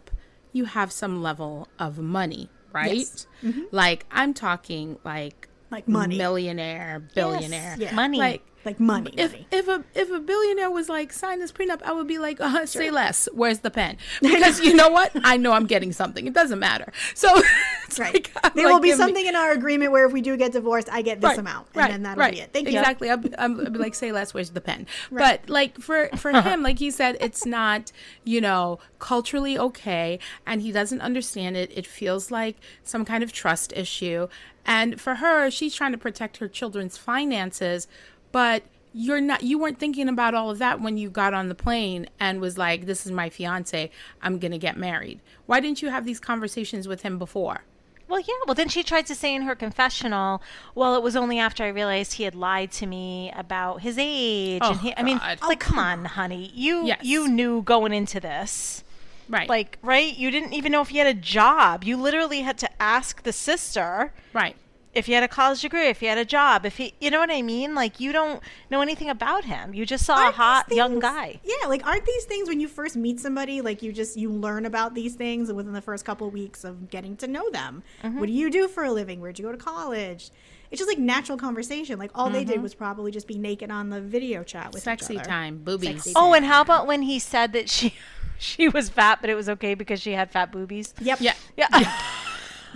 [0.52, 2.98] you have some level of money, right?
[2.98, 3.26] Yes.
[3.44, 3.62] Mm-hmm.
[3.72, 6.18] Like I'm talking like Like money.
[6.18, 7.96] millionaire, billionaire, Yeah.
[7.96, 8.20] Money.
[8.20, 9.14] Like Like money.
[9.18, 9.48] if money.
[9.52, 12.66] if a if a billionaire was like sign this prenup, I would be like, uh,
[12.66, 13.28] say less.
[13.34, 13.98] Where's the pen?
[14.22, 15.12] Because you know what?
[15.24, 16.26] I know I'm getting something.
[16.28, 16.92] It doesn't matter.
[17.14, 17.30] So
[17.86, 18.14] it's Right.
[18.14, 20.36] like, there like, will be give me- something in our agreement where if we do
[20.38, 22.52] get divorced, I get this amount, and then that'll be it.
[22.54, 22.78] Thank you.
[22.80, 23.10] exactly.
[23.10, 24.34] I'll, be- I'll be like, say less.
[24.34, 24.88] Where's the pen?
[25.12, 27.92] But like for for him, like he said, it's not
[28.24, 31.72] you know culturally okay, and he doesn't understand it.
[31.76, 34.28] It feels like some kind of trust issue,
[34.66, 37.88] and for her, she's trying to protect her children's finances,
[38.34, 38.64] but.
[38.96, 39.42] You're not.
[39.42, 42.60] You weren't thinking about all of that when you got on the plane and was
[42.60, 43.90] like, "This is my fiance.
[44.22, 47.64] I'm gonna get married." Why didn't you have these conversations with him before?
[48.08, 48.36] Well, yeah.
[48.46, 50.44] Well, then she tried to say in her confessional,
[50.76, 54.62] well, it was only after I realized he had lied to me about his age.
[54.64, 55.40] Oh, and he, I mean, God.
[55.42, 56.52] like, come on, honey.
[56.54, 57.00] You Yes.
[57.02, 58.84] you knew going into this.
[59.28, 59.50] Right.
[59.50, 60.16] Like, right?
[60.16, 61.84] You didn't even know if he had a job.
[61.84, 64.14] You literally had to ask the sister.
[64.34, 64.56] right.
[64.94, 67.20] If he had a college degree, if he had a job, if he, you know
[67.20, 67.74] what I mean?
[67.76, 69.74] Like you don't know anything about him.
[69.74, 71.40] You just saw Aren't a hot these young guy.
[71.44, 74.66] Yeah, like aren't these things when you first meet somebody, like you just you learn
[74.66, 77.84] about these things within the first couple of weeks of getting to know them.
[78.04, 78.20] Mm-hmm.
[78.20, 79.20] What do you do for a living?
[79.20, 80.30] Where'd you go to college?
[80.72, 82.00] It's just like natural conversation.
[82.00, 82.64] Like all they did Mm-hmm.
[82.64, 85.26] was probably just be naked on the video chat with each Sexy other.
[85.30, 85.90] time, boobies.
[86.04, 86.34] Sexy Oh, time.
[86.36, 87.94] and how about when he said that she
[88.40, 90.94] she was fat, but it was okay because she had fat boobies?
[91.00, 91.20] Yep.
[91.22, 91.68] Yeah, Yeah.
[91.72, 92.00] Yeah.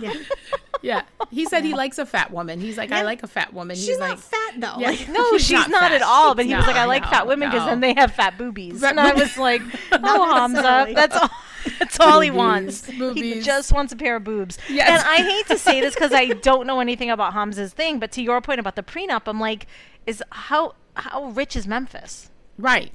[0.00, 0.12] yeah.
[1.30, 2.60] He said he likes a fat woman.
[2.60, 3.76] He's like, I like a fat woman.
[3.76, 4.78] She's He's not like, fat though.
[4.78, 4.90] Yeah.
[4.90, 6.34] Like, No, She's she's, not not, at all.
[6.34, 7.70] But he was like, I like no, fat women because no.
[7.70, 8.80] then they have fat boobies.
[8.80, 9.62] Fat and I was like,
[9.92, 10.94] oh, Hamza, necessarily.
[10.94, 11.30] that's all.
[11.78, 12.86] That's all he Boobies, wants.
[12.86, 14.58] He just wants a pair of boobs.
[14.70, 14.88] Yes.
[14.88, 18.12] And I hate to say this because I don't know anything about Hamza's thing, but
[18.12, 19.66] to your point about the prenup, I'm like,
[20.06, 22.30] is how how rich is Memphis?
[22.56, 22.92] right,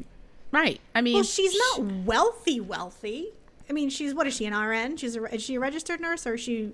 [0.51, 0.81] right.
[0.95, 3.29] I mean, well, she's not wealthy, wealthy.
[3.69, 4.97] I mean, she's what is she an RN?
[4.97, 6.73] She's a, is she a registered nurse or is she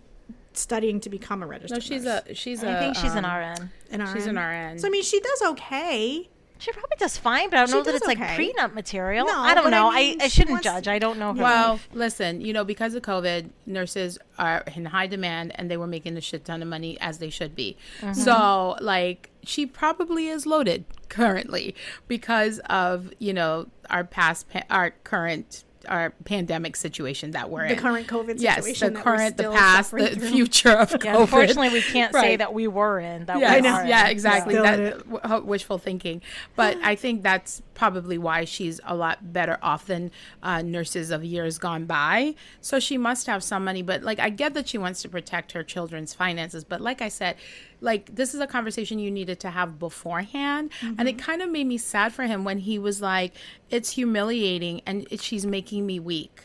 [0.54, 1.78] studying to become a registered?
[1.78, 2.22] No, she's nurse?
[2.28, 2.72] a she's a.
[2.72, 3.70] I think she's an um, RN.
[3.91, 4.14] an RN.
[4.14, 4.80] she's an RN.
[4.80, 6.30] So I mean, she does okay.
[6.62, 8.52] She probably does fine, but I don't She know that does it's like okay.
[8.52, 9.26] prenup material.
[9.28, 9.91] No, I don't but I know.
[9.91, 10.88] mean, I, I shouldn't wants- judge.
[10.89, 11.41] I don't know her.
[11.41, 11.88] Well, life.
[11.93, 16.18] listen, you know, because of COVID, nurses are in high demand and they were making
[16.18, 17.78] a shit ton of money as they should be.
[18.02, 18.12] Mm-hmm.
[18.12, 21.76] So, like, she probably is loaded currently
[22.10, 27.69] because of, you know, our past, pa- our current, our pandemic situation that we're The
[27.71, 27.75] in.
[27.75, 30.29] The current COVID Yes, situation the that we're current, the past, the through.
[30.29, 31.21] future of Yeah, COVID.
[31.21, 33.25] unfortunately, we can't say that we were in.
[33.25, 33.73] That Yes, we know.
[33.75, 34.11] are yeah, in.
[34.11, 34.53] exactly.
[34.53, 36.21] Still That w- wishful thinking,
[36.55, 40.11] but I think that's probably why she's a lot better off than
[40.43, 42.35] uh, nurses of years gone by.
[42.61, 43.81] So she must have some money.
[43.81, 46.63] But like, I get that she wants to protect her children's finances.
[46.65, 47.35] But like I said,
[47.82, 51.67] like this is a conversation you needed to have beforehand, and it kind of made
[51.67, 53.34] me sad for him when he was like,
[53.69, 56.41] "It's humiliating, and it, she's making me weak."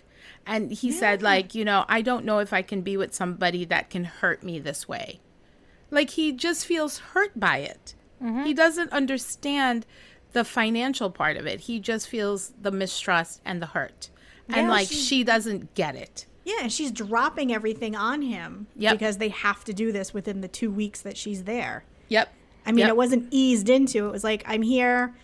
[0.46, 3.64] And he said, like, you know, I don't know if I can be with somebody
[3.64, 5.20] that can hurt me this way
[5.90, 7.94] like he just feels hurt by it.
[8.20, 8.42] Mm-hmm.
[8.44, 9.86] He doesn't understand
[10.32, 11.60] the financial part of it.
[11.60, 14.10] He just feels the mistrust and the hurt.
[14.48, 16.26] And like she- she doesn't get it.
[16.44, 18.92] Yeah, and she's dropping everything on him Yep.
[18.98, 21.84] because they have to do this within the two weeks that she's there.
[22.08, 22.32] Yep.
[22.66, 22.88] I mean, Yep.
[22.90, 24.06] it wasn't eased into.
[24.06, 25.14] It was like, I'm here,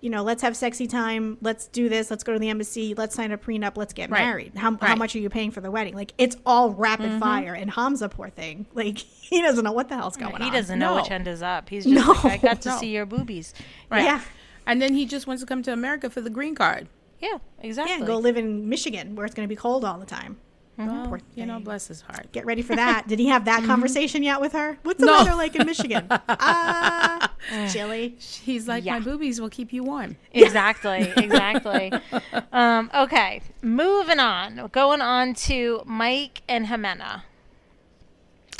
[0.00, 1.36] you know, let's have sexy time.
[1.42, 2.10] Let's do this.
[2.10, 2.94] Let's go to the embassy.
[2.94, 3.76] Let's sign a prenup.
[3.76, 4.20] Let's get Right.
[4.24, 4.52] married.
[4.56, 4.80] How, how Right.
[4.92, 4.98] Mm-hmm.
[4.98, 5.94] much are you paying for the wedding?
[5.94, 7.52] Like, it's all rapid fire.
[7.54, 10.40] And Hamza, poor thing, like, he doesn't know what the hell's going on.
[10.40, 11.02] He doesn't know No.
[11.02, 11.68] which end is up.
[11.68, 12.76] He's just No, like, I got to no.
[12.78, 13.52] see your boobies.
[13.90, 14.04] Right.
[14.04, 14.22] Yeah.
[14.66, 16.88] And then he just wants to come to America for the green card.
[17.18, 17.92] Yeah, exactly.
[17.92, 20.38] Yeah, and go live in Michigan where it's going to be cold all the time.
[20.86, 21.64] Well, Poor you know, thing.
[21.64, 22.30] bless his heart.
[22.32, 23.06] Get ready for that.
[23.08, 24.78] Did he have that conversation yet with her?
[24.82, 25.18] What's the No.
[25.18, 26.06] weather like in Michigan?
[26.28, 27.32] Ah,
[27.70, 28.16] chilly.
[28.18, 28.94] He's like, Yeah.
[28.94, 30.16] my boobies will keep you warm.
[30.32, 31.92] Exactly, exactly.
[32.52, 34.68] um, okay, moving on.
[34.72, 37.22] Going on to Mike and Ximena.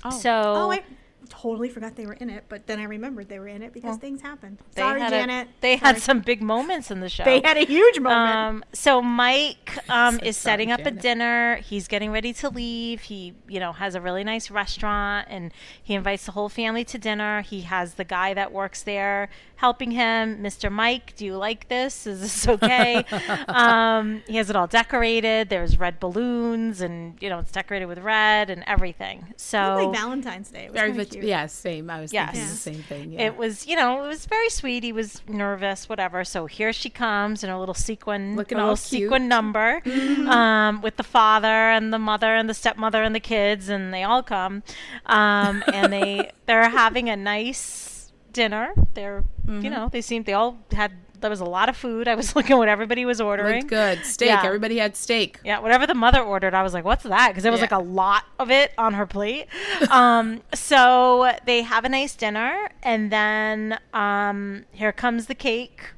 [0.05, 0.11] Oh.
[0.11, 0.83] So Oh, I
[1.31, 3.97] totally forgot they were in it, but then I remembered they were in it because
[3.97, 4.59] things happened.
[4.75, 5.49] they Sorry, had a- Janet.
[5.63, 7.25] they had some big moments in the show.
[7.25, 8.37] They had a huge moment.
[8.37, 11.57] Um, so Mike um, So is sorry, setting up a dinner.
[11.57, 13.03] He's getting ready to leave.
[13.03, 15.53] He, you know, has a really nice restaurant, and
[15.83, 17.41] he invites the whole family to dinner.
[17.43, 20.73] He has the guy that works there helping him, Mr.
[20.73, 21.15] Mike.
[21.17, 22.07] Do you like this?
[22.07, 23.05] Is this okay?
[23.49, 25.49] um, he has it all decorated.
[25.49, 29.19] There's red balloons, and you know, it's decorated with red and everything.
[29.19, 30.65] It looked So like Valentine's Day.
[30.65, 31.29] It was Very cute.
[31.29, 31.89] yeah, same.
[31.91, 32.51] I was thinking Yes.
[32.51, 33.13] the same thing.
[33.13, 33.27] Yeah.
[33.27, 34.83] it was, you know, it was very sweet.
[34.85, 36.25] He was nervous, whatever.
[36.25, 39.03] So here she comes in a little sequin, Looking all little cute.
[39.09, 39.81] sequin number,
[40.29, 44.03] um, with the father and the mother and the stepmother and the kids, and they
[44.03, 44.63] all come,
[45.07, 48.73] um, and they they're having a nice dinner.
[48.95, 49.65] They're, Mm-hmm.
[49.65, 50.93] you know, they seem, they all had.
[51.21, 52.09] There was a lot of food.
[52.09, 53.57] I was looking what everybody was ordering.
[53.63, 54.05] Looked good.
[54.05, 54.29] Steak.
[54.29, 54.43] Yeah.
[54.45, 55.39] Everybody had steak.
[55.45, 57.65] Yeah, whatever the mother ordered, I was like, "What's that?" Because there was Yeah.
[57.65, 59.47] like a lot of it on her plate.
[59.91, 65.91] um, so they have a nice dinner, and then um, here comes the cake.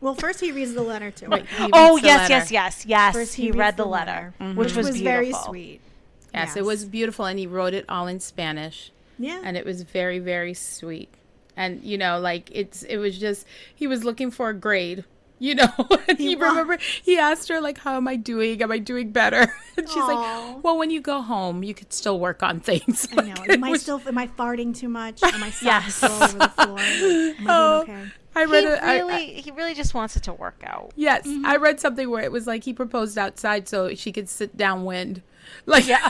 [0.00, 1.30] Well, first he reads the letter to her.
[1.30, 2.32] Wait, Oh yes, letter.
[2.34, 3.14] yes, yes, yes.
[3.14, 4.58] First he, reads read the letter, Mm-hmm.
[4.58, 5.48] which was, very beautiful.
[5.48, 5.80] sweet.
[6.34, 8.92] Yes, it was beautiful, and he wrote it all in Spanish.
[9.18, 9.40] Yeah.
[9.42, 11.08] and it was very very sweet
[11.56, 15.04] and you know like it's it was just he was looking for a grade
[15.38, 15.68] you know
[16.16, 19.40] He he remember he asked her like how am i doing am i doing better
[19.76, 20.54] and she's Aw.
[20.54, 23.34] like well when you go home you could still work on things I know.
[23.48, 24.00] Am I was- still?
[24.06, 25.22] Am I farting too much?
[25.22, 25.94] Am I Yes.
[25.96, 26.78] socks all over the floor?
[26.78, 28.04] I oh, okay?
[28.34, 30.92] i He read it I- really, I- he really just wants it to work out.
[30.96, 31.44] yes Mm-hmm.
[31.44, 35.20] i read something where it was like he proposed outside so she could sit downwind
[35.66, 36.08] like Yeah.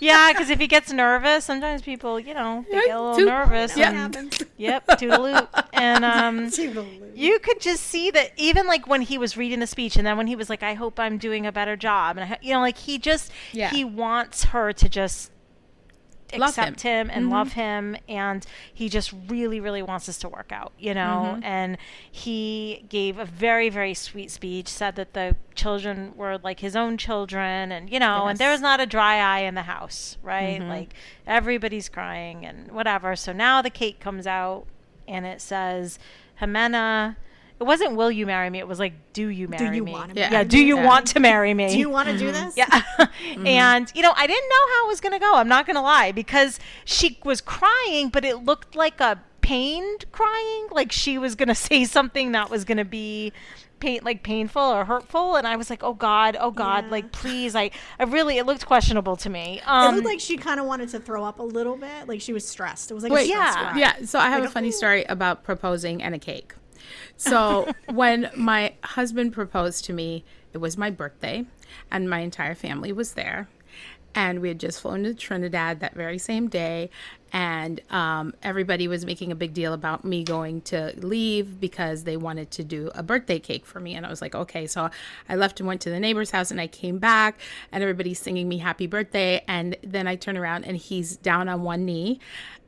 [0.00, 3.16] Yeah, because if he gets nervous, sometimes people, you know, they Yeah, get a little
[3.16, 3.76] toot- nervous.
[3.76, 3.90] Yeah.
[3.90, 4.42] What and- happens?
[4.56, 5.48] Yep, toodaloo.
[5.72, 6.50] and um,
[7.14, 10.16] you could just see that even like when he was reading the speech and then
[10.16, 12.60] when he was like i hope i'm doing a better job and I, you know
[12.60, 13.70] like he just Yeah.
[13.70, 15.33] he wants her to just Love
[16.42, 17.60] accept him, and love mm-hmm.
[17.60, 21.34] him and he just really really wants this to work out you know?
[21.34, 21.44] Mm-hmm.
[21.44, 21.78] And
[22.10, 26.96] he gave a very very sweet speech said that the children were like his own
[26.98, 30.60] children and you know and there was not a dry eye in the house right?
[30.60, 30.68] Mm-hmm.
[30.68, 30.94] Like
[31.26, 33.14] everybody's crying and whatever.
[33.16, 34.66] So now the cake comes out
[35.06, 35.98] and it says
[36.40, 37.16] Ximena
[37.60, 39.92] it wasn't will you marry me it was like do you marry do you me
[39.92, 40.28] wanna yeah.
[40.30, 40.84] marry do you Yeah.
[40.86, 42.56] want to marry me Do you want to do this?
[42.56, 42.82] yeah.
[43.46, 45.34] and, you know, I didn't know how it was going to go.
[45.34, 50.04] I'm not going to lie because she was crying, but it looked like a pained
[50.12, 50.68] crying.
[50.70, 53.32] Like she was going to say something that was going to be
[53.80, 55.36] pain, like painful or hurtful.
[55.36, 56.90] And I was like, oh God, oh God, Yeah.
[56.90, 57.54] like please.
[57.54, 59.58] I, I really, it looked questionable to me.
[59.62, 62.08] It Um, looked like she kind of wanted to throw up a little bit.
[62.08, 62.90] Like she was stressed.
[62.90, 63.52] It was like Wait, a yeah.
[63.70, 63.78] cry.
[63.78, 66.54] Yeah, so I have Like, a funny "Ooh." story about proposing and a cake.
[67.16, 71.46] So when my husband proposed to me, it was my birthday,
[71.90, 73.48] and my entire family was there.
[74.16, 76.90] And we had just flown to Trinidad that very same day,
[77.32, 82.16] and um, everybody was making a big deal about me going to leave because they
[82.16, 83.96] wanted to do a birthday cake for me.
[83.96, 84.68] And I was like, okay.
[84.68, 84.88] So
[85.28, 87.40] I left and went to the neighbor's house, and I came back,
[87.72, 89.42] and everybody's singing me happy birthday.
[89.48, 92.20] And then I turn around, and he's down on one knee,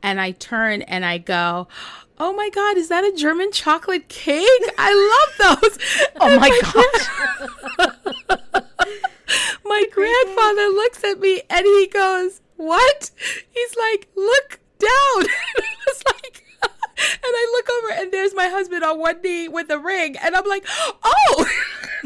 [0.02, 1.68] and I turn and I go,
[2.18, 4.46] "Oh my God, is that a German chocolate cake?
[4.78, 4.92] I
[5.38, 5.78] love those."
[6.20, 6.60] oh And my
[7.78, 8.64] God.
[9.64, 13.10] my grandfather looks at me and he goes, "What?"
[13.50, 15.30] He's like, "Look down." and
[15.64, 16.44] I was like,
[16.96, 20.34] and I look over and there's my husband on one knee with a ring, and
[20.34, 20.64] I'm like,
[21.02, 21.46] "Oh."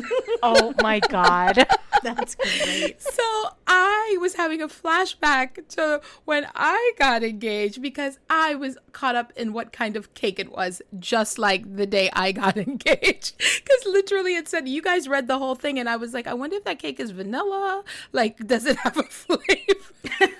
[0.42, 1.66] oh my God.
[2.02, 3.00] That's great.
[3.00, 3.22] So
[3.66, 9.32] I was having a flashback to when I got engaged because I was caught up
[9.36, 13.36] in what kind of cake it was, just like the day I got engaged.
[13.38, 16.34] Because literally it said, You guys read the whole thing, and I was like, I
[16.34, 17.84] wonder if that cake is vanilla.
[18.12, 20.34] Like, does it have a flavor?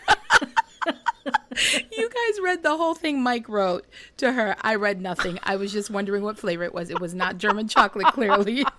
[1.97, 3.87] You guys read the whole thing Mike wrote
[4.19, 4.57] to her.
[4.63, 5.39] I read nothing.
[5.43, 6.91] I was just wondering what flavor it was.
[6.91, 8.65] It was not German chocolate, clearly.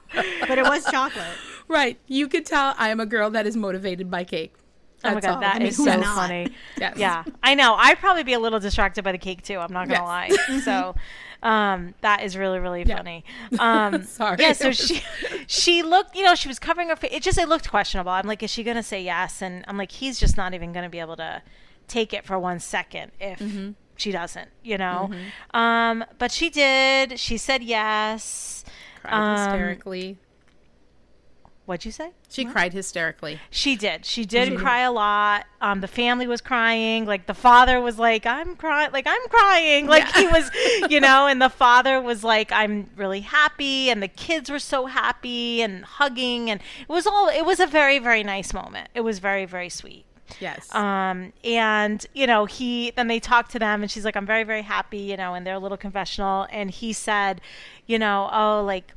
[0.47, 1.38] But it was chocolate.
[1.69, 1.97] Right.
[2.07, 4.55] You could tell I am a girl that is motivated by cake.
[5.03, 5.39] Oh my God, all.
[5.39, 6.03] that I mean, is so not?
[6.15, 6.49] funny.
[6.77, 6.97] Yes.
[6.97, 7.73] Yeah, I know.
[7.75, 9.57] I'd probably be a little distracted by the cake too.
[9.57, 10.38] I'm not gonna Yes.
[10.49, 10.59] lie.
[10.65, 10.95] So,
[11.41, 13.23] um, that is really really funny.
[13.59, 14.38] Um, Sorry.
[14.39, 14.51] Yeah.
[14.53, 15.01] So she
[15.47, 16.15] she looked.
[16.15, 17.11] You know, she was covering her face.
[17.13, 18.11] It just it looked questionable.
[18.11, 19.41] I'm like, is she gonna say yes?
[19.41, 21.41] And I'm like, he's just not even gonna be able to
[21.91, 23.39] take it for one second if.
[23.39, 23.71] Mm-hmm.
[23.97, 25.11] She doesn't, you know,
[25.53, 27.19] um, but she did.
[27.19, 28.65] She said yes.
[29.03, 30.17] cried Um, hysterically.
[31.65, 32.11] What'd you say?
[32.27, 33.39] She cried hysterically.
[33.49, 34.05] She did.
[34.05, 35.45] She did cry a lot.
[35.61, 37.05] Um, the family was crying.
[37.05, 39.85] Like the father was like, "I'm crying." Like I'm crying.
[39.85, 40.49] Like he was,
[40.89, 41.27] you know.
[41.27, 45.85] And the father was like, "I'm really happy," and the kids were so happy and
[45.85, 47.29] hugging, and it was all.
[47.29, 48.89] It was a very very nice moment.
[48.95, 50.05] It was very very sweet.
[50.39, 50.73] Yes.
[50.73, 54.43] Um, and you know, he then they talked to them, and she's like, "I'm very,
[54.43, 56.47] very happy," you know, in their little confessional.
[56.51, 57.41] And he said,
[57.88, 58.93] you know, oh, like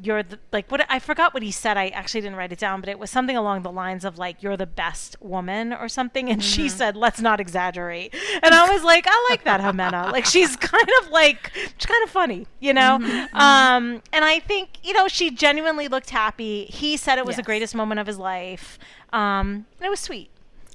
[0.00, 1.76] you're the like what I forgot what he said.
[1.76, 4.42] I actually didn't write it down, but it was something along the lines of like
[4.42, 6.30] you're the best woman or something.
[6.30, 10.12] And she said, "Let's not exaggerate." And I was like, I like that Ximena.
[10.12, 12.94] Like she's kind of like she's kind of funny, you know.
[13.32, 16.64] Um, and I think you know she genuinely looked happy.
[16.66, 18.78] He said it was the greatest moment of his life.
[19.12, 20.30] Um, and it was sweet.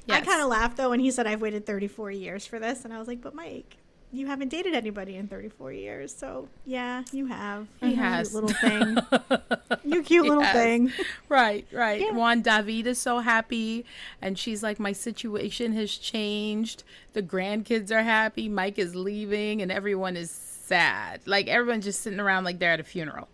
[0.10, 2.94] I kind of laughed though when he said I've waited 34 years for this, and
[2.94, 3.78] I was like, "But Mike,
[4.12, 7.68] you haven't dated anybody in 34 years, so yeah, you have.
[7.82, 8.34] You He cute has.
[8.34, 8.98] little thing.
[9.84, 10.54] you cute little Yes.
[10.56, 10.92] thing.
[11.30, 12.02] Right, right.
[12.02, 12.12] Yeah.
[12.12, 13.86] Juan David is so happy,
[14.22, 16.84] and she's like, My situation has changed.
[17.14, 18.50] The grandkids are happy.
[18.50, 21.22] Mike is leaving, and everyone is sad.
[21.26, 23.30] Like, everyone's just sitting around like they're at a funeral.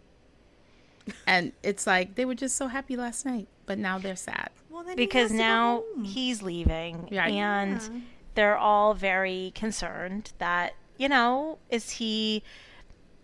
[1.26, 4.50] And it's like they were just so happy last night, but now they're sad.
[4.80, 7.28] Well, then because has now he's leaving Yeah.
[7.28, 8.00] and Yeah.
[8.36, 12.44] they're all very concerned that you know is he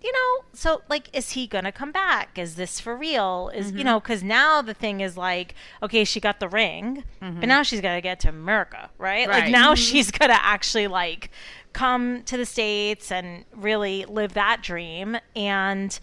[0.01, 3.77] you know so like is he gonna come back is this for real is Mm-hmm.
[3.77, 7.63] you know because now the thing is like okay she got the ring but now
[7.63, 9.53] she's gotta get to america right, like Mm-hmm.
[9.53, 9.59] Right.
[9.59, 11.31] now she's gonna actually like
[11.71, 15.97] come to the states and really live that dream and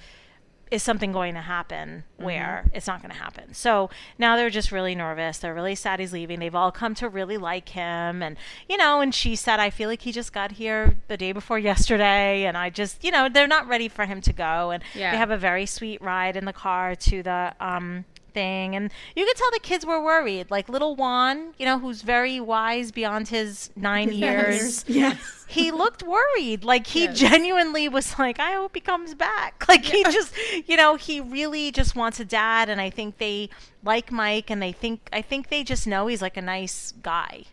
[0.72, 2.24] is something going to happen Mm-hmm.
[2.24, 3.52] where it's not going to happen.
[3.52, 5.38] So now they're just really nervous.
[5.38, 6.38] They're really sad he's leaving.
[6.38, 8.22] They've all come to really like him.
[8.22, 8.36] And,
[8.68, 11.58] you know, and she said, I feel like he just got here the day before
[11.58, 12.44] yesterday.
[12.44, 14.70] And I just, you know, they're not ready for him to go.
[14.70, 15.10] And Yeah.
[15.10, 18.04] they have a very sweet ride in the car to the, um,
[18.34, 22.02] thing and you could tell the kids were worried like little juan you know who's
[22.02, 25.44] very wise beyond his nine years Yes.
[25.48, 26.64] he looked worried.
[26.64, 27.18] Like he Yes.
[27.18, 29.64] genuinely was like, I hope he comes back.
[29.68, 30.32] Like he just,
[30.66, 32.68] you know, he really just wants a dad.
[32.68, 33.50] And I think they
[33.84, 37.44] like Mike and they think, I think they just know he's like a nice guy.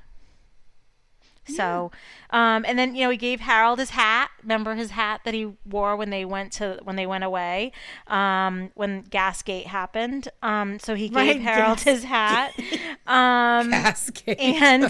[1.50, 1.92] So,
[2.30, 4.30] um, and then you know he gave Harold his hat.
[4.44, 7.72] Remember his hat that he wore when they went to when they went away,
[8.08, 10.30] um, when Gasgate happened.
[10.42, 12.54] Um, so he gave Harold Gas- his hat.
[13.08, 14.38] Um, Cascade.
[14.40, 14.84] and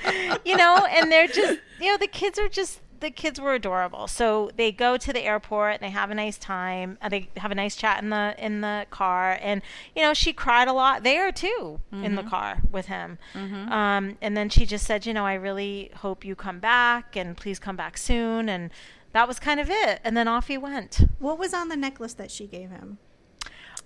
[0.44, 4.06] you know, and they're just you know the kids are just the kids were adorable.
[4.06, 6.98] So they go to the airport and they have a nice time.
[7.00, 9.62] And they have a nice chat in the in the car, and
[9.94, 12.30] you know she cried a lot there too in the mm-hmm.
[12.30, 13.18] car with him.
[13.34, 13.72] Mm-hmm.
[13.72, 17.36] Um, and then she just said, you know, I really hope you come back, and
[17.36, 18.48] please come back soon.
[18.48, 18.70] And
[19.12, 20.00] that was kind of it.
[20.04, 21.00] And then off he went.
[21.18, 22.98] What was on the necklace that she gave him?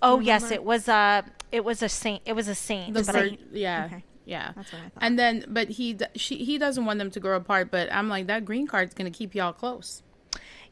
[0.01, 2.23] Oh yes, it was a it was a saint.
[2.25, 2.93] It was a saint.
[2.93, 4.03] the but I- yeah, Okay.
[4.31, 4.53] Yeah.
[4.55, 5.03] That's what I thought.
[5.03, 7.69] And then, but he d- she he doesn't want them to grow apart.
[7.69, 10.01] But I'm like, that green card's gonna keep y'all close.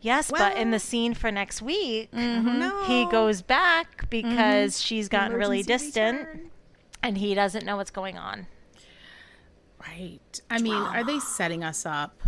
[0.02, 2.10] yes, but in the scene for next week.
[2.12, 2.60] Mm-hmm.
[2.60, 2.86] No.
[2.86, 4.86] he goes back because mm-hmm.
[4.86, 6.52] she's gotten really distant return.
[7.04, 8.48] and he doesn't know what's going on.
[9.86, 10.42] Right.
[10.50, 12.22] I mean, are they setting us up?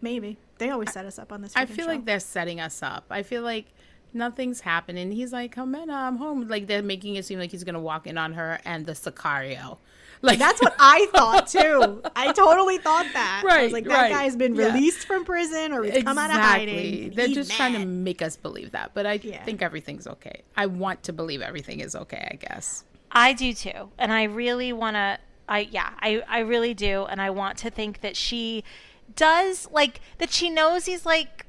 [0.00, 1.52] Maybe they always set us up on this.
[1.54, 1.90] I feel show.
[1.90, 3.04] like they're setting us up.
[3.10, 3.66] I feel like
[4.12, 5.12] nothing's happening.
[5.12, 8.06] He's like, "Come in, I'm home." Like they're making it seem like he's gonna walk
[8.06, 9.78] in on her and the Sicario.
[10.22, 12.02] Like That's what I thought too.
[12.16, 13.42] I totally thought that.
[13.42, 14.10] I was Right, like, that right.
[14.12, 14.66] guy's been Yeah.
[14.72, 17.04] released from prison or he's come out of hiding.
[17.04, 18.92] and They're he's just trying to make us believe that.
[18.94, 19.44] But I Yeah.
[19.44, 20.42] think everything's okay.
[20.56, 22.28] I want to believe everything is okay.
[22.32, 22.84] I guess.
[23.12, 23.90] I do too.
[23.98, 27.70] And I really want to I yeah, I I really do and I want to
[27.70, 28.64] think that she
[29.14, 31.45] does like that she knows he's like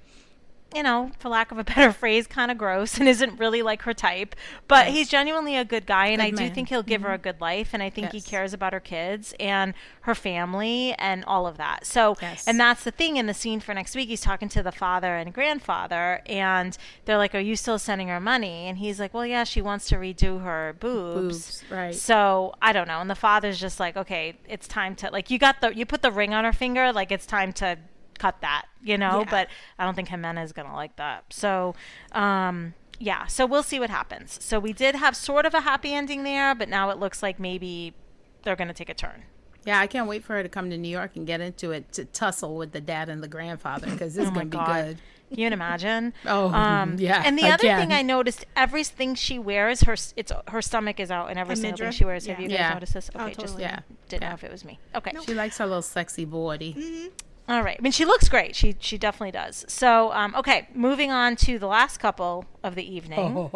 [0.76, 3.84] you know, for lack of a better phrase, kind of gross and isn't really like
[3.84, 4.36] her type.
[4.68, 7.15] But he's genuinely a good guy, and Good I do think he'll give her a
[7.15, 7.24] mm-hmm.
[7.24, 11.47] good life, and I think he cares about her kids and her family and all
[11.47, 11.86] of that.
[11.86, 12.47] So, Yes.
[12.47, 14.09] and that's the thing in the scene for next week.
[14.09, 18.20] He's talking to the father and grandfather, and they're like, "Are you still sending her
[18.20, 21.95] money?" And he's like, "Well, yeah, she wants to redo her boobs." Boobs, right.
[21.95, 22.99] So I don't know.
[22.99, 26.01] And the father's just like, "Okay, it's time to like you got the you put
[26.01, 27.78] the ring on her finger, like it's time to."
[28.18, 29.30] Cut that, you know, Yeah.
[29.30, 29.47] but
[29.78, 31.26] I don't think Ximena is going to like that.
[31.30, 31.76] So,
[32.13, 34.38] um, yeah, so we'll see what happens.
[34.43, 37.39] So we did have sort of a happy ending there, but now it looks like
[37.39, 37.93] maybe
[38.43, 39.24] they're going to take a turn.
[39.65, 41.91] Yeah, I can't wait for her to come to New York and get into it
[41.93, 44.57] to tussle with the dad and the grandfather because this is Oh my going to
[44.57, 44.86] be God.
[44.86, 44.97] good.
[45.30, 46.13] Can you imagine?
[46.26, 46.47] Oh,
[46.97, 47.91] yeah, And the I other thing.
[47.91, 51.78] I noticed, everything she wears, her it's her stomach is out and every A single
[51.80, 52.26] thing she wears.
[52.28, 52.74] Have you guys Yeah.
[52.76, 53.09] noticed this?
[53.13, 53.59] Oh, Okay, just.
[53.59, 53.80] Yeah.
[54.07, 54.30] didn't Yeah.
[54.30, 54.80] know if it was me.
[54.95, 55.11] Okay.
[55.26, 56.74] She likes her little sexy body.
[56.74, 57.07] Mm-hmm.
[57.48, 57.78] All right.
[57.80, 58.56] I mean, she looks great.
[58.56, 59.66] She she definitely does.
[59.70, 63.50] So, um, okay, moving on to the last couple of the evening,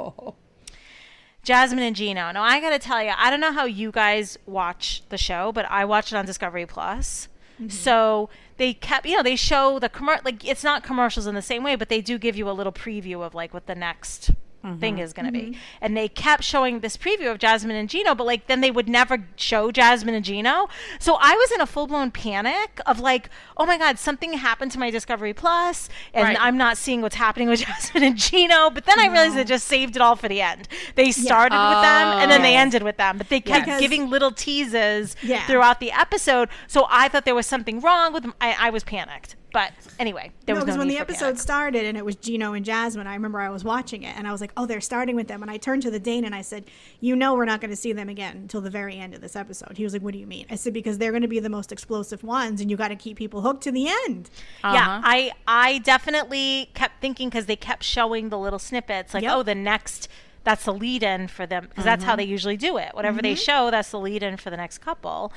[1.43, 2.31] Jasmine and Gino.
[2.31, 5.51] Now, I got to tell you, I don't know how you guys watch the show,
[5.51, 7.27] but I watch it on Discovery Plus.
[7.69, 11.43] So they kept, you know, they show the commer like it's not commercials in the
[11.43, 14.31] same way, but they do give you a little preview of like what the next
[14.61, 14.99] thing mm-hmm.
[14.99, 15.39] is going to be.
[15.39, 15.59] Mm-hmm.
[15.81, 18.87] And they kept showing this preview of Jasmine and Gino, but like then they would
[18.87, 20.67] never show Jasmine and Gino.
[20.99, 24.71] So I was in a full blown panic of like, oh my god, something happened
[24.73, 26.37] to my Discovery Plus, and Right.
[26.39, 28.69] I'm not seeing what's happening with Jasmine and Gino.
[28.69, 30.67] But then I realized they just saved it all for the end.
[30.95, 32.59] They started with them and then they Oh.
[32.59, 35.45] ended with them, but they kept giving little teases Yeah.
[35.47, 36.49] throughout the episode.
[36.67, 38.33] So I thought there was something wrong with them.
[38.39, 39.35] I, I was panicked.
[39.53, 41.39] But anyway, there No, was no because when the episode panic.
[41.39, 44.31] started and it was Gino and Jasmine, I remember I was watching it and I
[44.31, 46.41] was like, "Oh, they're starting with them." And I turned to the Dane and I
[46.41, 46.65] said,
[47.01, 49.35] "You know, we're not going to see them again until the very end of this
[49.35, 51.39] episode." He was like, "What do you mean?" I said, "Because they're going to be
[51.39, 54.29] the most explosive ones, and you got to keep people hooked to the end."
[54.63, 55.01] Yeah, Uh-huh.
[55.03, 59.33] I I definitely kept thinking because they kept showing the little snippets, like Yep.
[59.35, 60.07] oh, the next
[60.43, 62.95] that's the lead in for them because that's how they usually do it.
[62.95, 65.31] Whatever they show, that's the lead in for the next couple.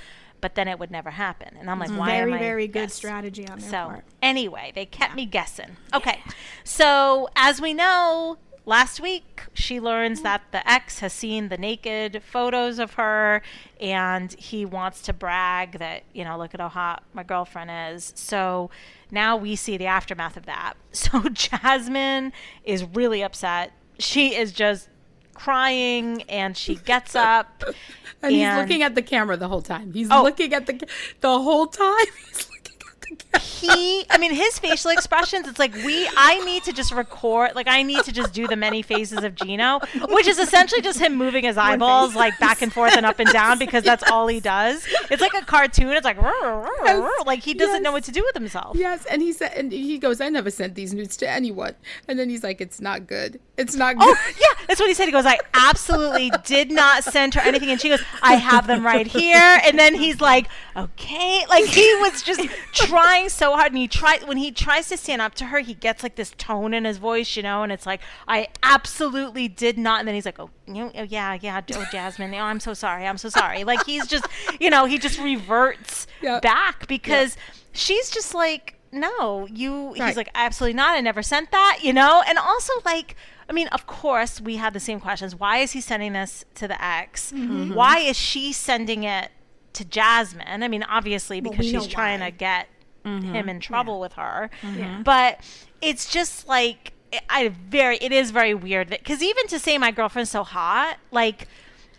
[0.45, 2.93] But then it would never happen, and I'm like, why very, very good Yes.
[2.93, 4.05] strategy on their So part.
[4.21, 5.79] anyway, they kept me guessing.
[5.95, 6.21] Okay,
[6.65, 8.37] so as we know,
[8.67, 13.41] last week she learns that the ex has seen the naked photos of her,
[13.81, 18.13] and he wants to brag that you know, look at how hot my girlfriend is.
[18.15, 18.69] So
[19.11, 20.75] now we see the aftermath of that.
[20.93, 22.35] So Jasmine
[22.65, 23.73] is really upset.
[23.99, 24.91] She is just
[25.35, 27.63] crying, and she gets up.
[28.23, 29.93] And, he's looking at the camera the whole time.
[29.93, 30.23] He's Oh.
[30.23, 30.81] looking at the
[31.21, 32.07] the whole time.
[33.41, 37.69] he i mean his facial expressions it's like we i need to just record like
[37.69, 41.15] i need to just do the many faces of gino which is essentially just him
[41.15, 44.41] moving his eyeballs like back and forth and up and down because that's all he
[44.41, 46.19] does it's like a cartoon it's like
[46.85, 47.27] Yes.
[47.27, 49.99] like he doesn't know what to do with himself Yes, and he said, and he
[49.99, 51.75] goes, "I never sent these nudes to anyone."
[52.09, 53.41] And then he's like, "It's not good.
[53.57, 55.07] It's not oh, good." Oh yeah, that's what he said.
[55.07, 58.85] He goes, I absolutely did not send her anything, and she goes, I have them
[58.85, 59.61] right here.
[59.65, 62.41] And then he's like, okay, like he was just
[62.73, 65.75] trying so hard, and he tries when he tries to stand up to her, he
[65.75, 69.79] gets like this tone in his voice, you know, and it's like I absolutely did
[69.79, 70.01] not.
[70.01, 72.75] And then he's like, oh, you know, oh yeah, yeah, oh Jasmine, oh, I'm so
[72.75, 73.65] sorry, I'm so sorry.
[73.65, 74.27] Like he's just,
[74.61, 76.41] you know, he just reverts Yeah.
[76.41, 77.37] back because
[77.73, 79.89] she's just like, no, you.
[79.99, 80.09] Right.
[80.09, 80.97] He's like, absolutely not.
[80.97, 83.17] I never sent that, you know, and also like.
[83.47, 85.37] I mean, of course, we had the same questions.
[85.37, 87.31] Why is he sending this to the ex?
[87.31, 87.75] Mm-hmm.
[87.75, 89.31] Why is she sending it
[89.75, 90.63] to Jasmine?
[90.63, 92.31] I mean, obviously Well, because we she's trying why.
[92.31, 92.69] to get
[93.05, 93.35] Mm-hmm.
[93.35, 94.51] him in trouble with her.
[94.77, 95.03] Yeah.
[95.05, 95.41] But
[95.83, 99.91] it's just like I- I very it is very weird because even to say my
[99.91, 101.47] girlfriend's so hot, like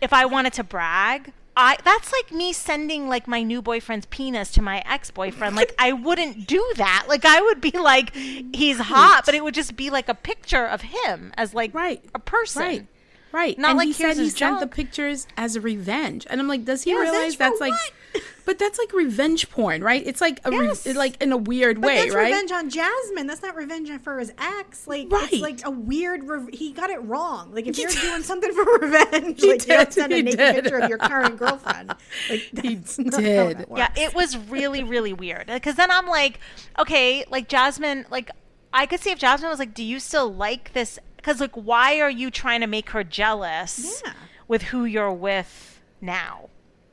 [0.00, 1.32] if I wanted to brag.
[1.58, 5.56] I, that's like me sending like my new boyfriend's penis to my ex-boyfriend.
[5.56, 7.06] Like I wouldn't do that.
[7.08, 10.66] Like I would be like, he's hot, but it would just be like a picture
[10.66, 12.04] of him as like Right.
[12.14, 12.60] a person.
[12.62, 12.86] Right.
[13.32, 13.58] Right.
[13.58, 16.26] Not and like he here's said he his sent the pictures as a revenge.
[16.28, 17.92] And I'm like, does he Yeah, realize revenge for that's like what?
[18.46, 20.02] But that's like revenge porn, right?
[20.06, 22.24] It's like a re- like in a weird But way, that's right?
[22.32, 23.26] revenge on Jasmine.
[23.26, 24.86] That's not revenge for his ex.
[24.86, 25.28] Like Right.
[25.32, 26.24] it's like a weird.
[26.24, 27.52] Re- he got it wrong.
[27.52, 28.00] Like if He you're did.
[28.00, 30.54] doing something for revenge, He like you don't send a He naked did.
[30.64, 31.92] picture of your current girlfriend.
[32.30, 33.58] Like He not did.
[33.58, 35.48] that Yeah, it was really, really weird.
[35.48, 36.38] Because then I'm like,
[36.78, 38.30] okay, like Jasmine, like
[38.72, 40.98] I could see if Jasmine was like, do you still like this?
[41.16, 44.12] Because like, why are you trying to make her jealous Yeah.
[44.46, 46.48] with who you're with now?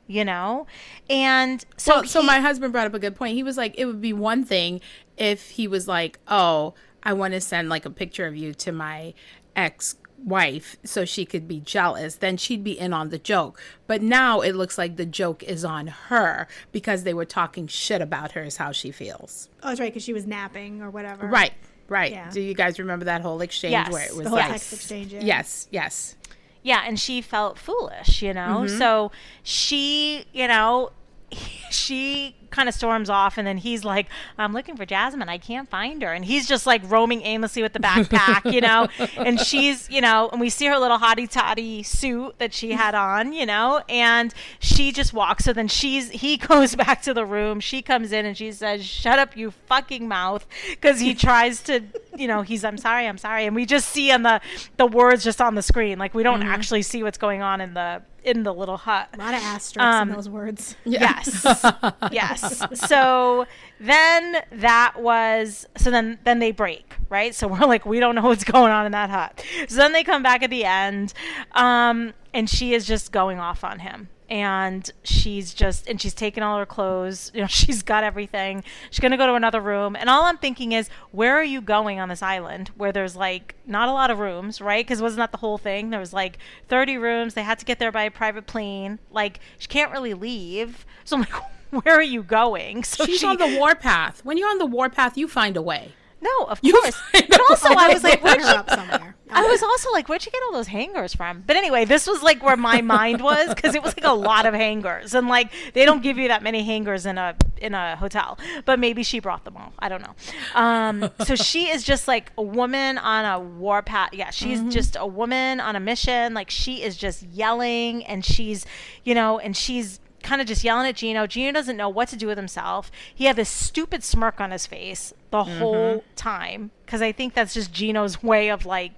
[0.07, 0.67] You know,
[1.09, 3.35] and so So, so he- my husband brought up a good point.
[3.35, 4.81] He was like, it would be one thing
[5.17, 6.73] if he was like, oh,
[7.03, 9.13] I want to send like a picture of you to my
[9.55, 9.95] ex
[10.25, 12.15] wife so she could be jealous.
[12.15, 13.61] Then she'd be in on the joke.
[13.87, 18.01] But now it looks like the joke is on her because they were talking shit
[18.01, 19.49] about her, is how she feels.
[19.61, 21.27] Oh, that's right, because she was napping or whatever.
[21.27, 21.53] Right.
[21.89, 22.11] Right.
[22.11, 22.29] Yeah.
[22.31, 23.91] Do you guys remember that whole exchange Yes.
[23.91, 25.11] where it was The whole like, text exchange.
[25.13, 25.19] Yeah.
[25.21, 26.15] yes, yes.
[26.63, 28.63] Yeah, and she felt foolish, you know.
[28.63, 28.77] Mm-hmm.
[28.77, 29.11] So
[29.43, 30.91] she, you know,
[31.69, 35.27] she kind of storms off, and then he's like, "I'm looking for Jasmine.
[35.27, 38.87] I can't find her." And he's just like roaming aimlessly with the backpack, you know.
[39.17, 42.95] And she's, you know, and we see her little hottie toddy suit that she had
[42.95, 45.45] on, you know, and she just walks.
[45.45, 47.59] So then she's he goes back to the room.
[47.59, 51.81] She comes in and she says, "Shut up, you fucking mouth," because he tries to,
[52.15, 54.41] you know, he's I'm sorry, I'm sorry, and we just see on the
[54.77, 56.49] the words just on the screen, like we don't mm-hmm.
[56.49, 59.09] actually see what's going on in the in the little hut.
[59.13, 60.75] A lot of asterisks Um, in those words.
[60.85, 61.45] Yes.
[62.11, 62.61] yes.
[62.87, 63.45] So
[63.79, 67.33] then that was so then then they break, right?
[67.35, 69.43] So we're like we don't know what's going on in that hut.
[69.67, 71.13] So then they come back at the end
[71.53, 74.09] um and she is just going off on him.
[74.29, 78.63] And she's just and she's taken all her clothes, you know, she's got everything.
[78.89, 79.95] She's going to go to another room.
[79.95, 83.55] And all I'm thinking is, where are you going on this island where there's like
[83.65, 84.85] not a lot of rooms, right?
[84.87, 85.89] Cuz wasn't that the whole thing?
[85.89, 87.33] There was like 30 rooms.
[87.33, 88.99] They had to get there by a private plane.
[89.11, 90.85] Like she can't really leave.
[91.03, 91.33] So I'm like,
[91.83, 92.83] where are you going?
[92.83, 94.23] So She's she, on the warpath.
[94.23, 95.93] When you're on the warpath, you find a way.
[96.23, 96.99] No, of You course.
[97.29, 99.15] But also, I was like, where'd up somewhere.
[99.29, 101.43] I was also like, where'd you get all those hangers from?
[101.45, 104.45] But anyway, this was like where my mind was because it was like a lot
[104.45, 107.95] of hangers, and like they don't give you that many hangers in a in a
[107.95, 108.37] hotel.
[108.65, 109.73] But maybe she brought them all.
[109.79, 110.13] I don't know.
[110.53, 114.13] Um, so she is just like a woman on a warpath.
[114.13, 116.33] Yeah, she's just a woman on a mission.
[116.33, 118.65] Like she is just yelling, and she's,
[119.03, 121.27] you know, and she's kind of just yelling at Gino.
[121.27, 122.91] Gino doesn't know what to do with himself.
[123.13, 125.59] He had this stupid smirk on his face the mm-hmm.
[125.59, 128.93] whole time because I think that's just Gino's way of like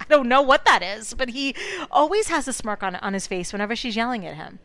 [0.00, 1.54] I don't know what that is, but he
[1.90, 4.58] always has a smirk on on his face whenever she's yelling at him.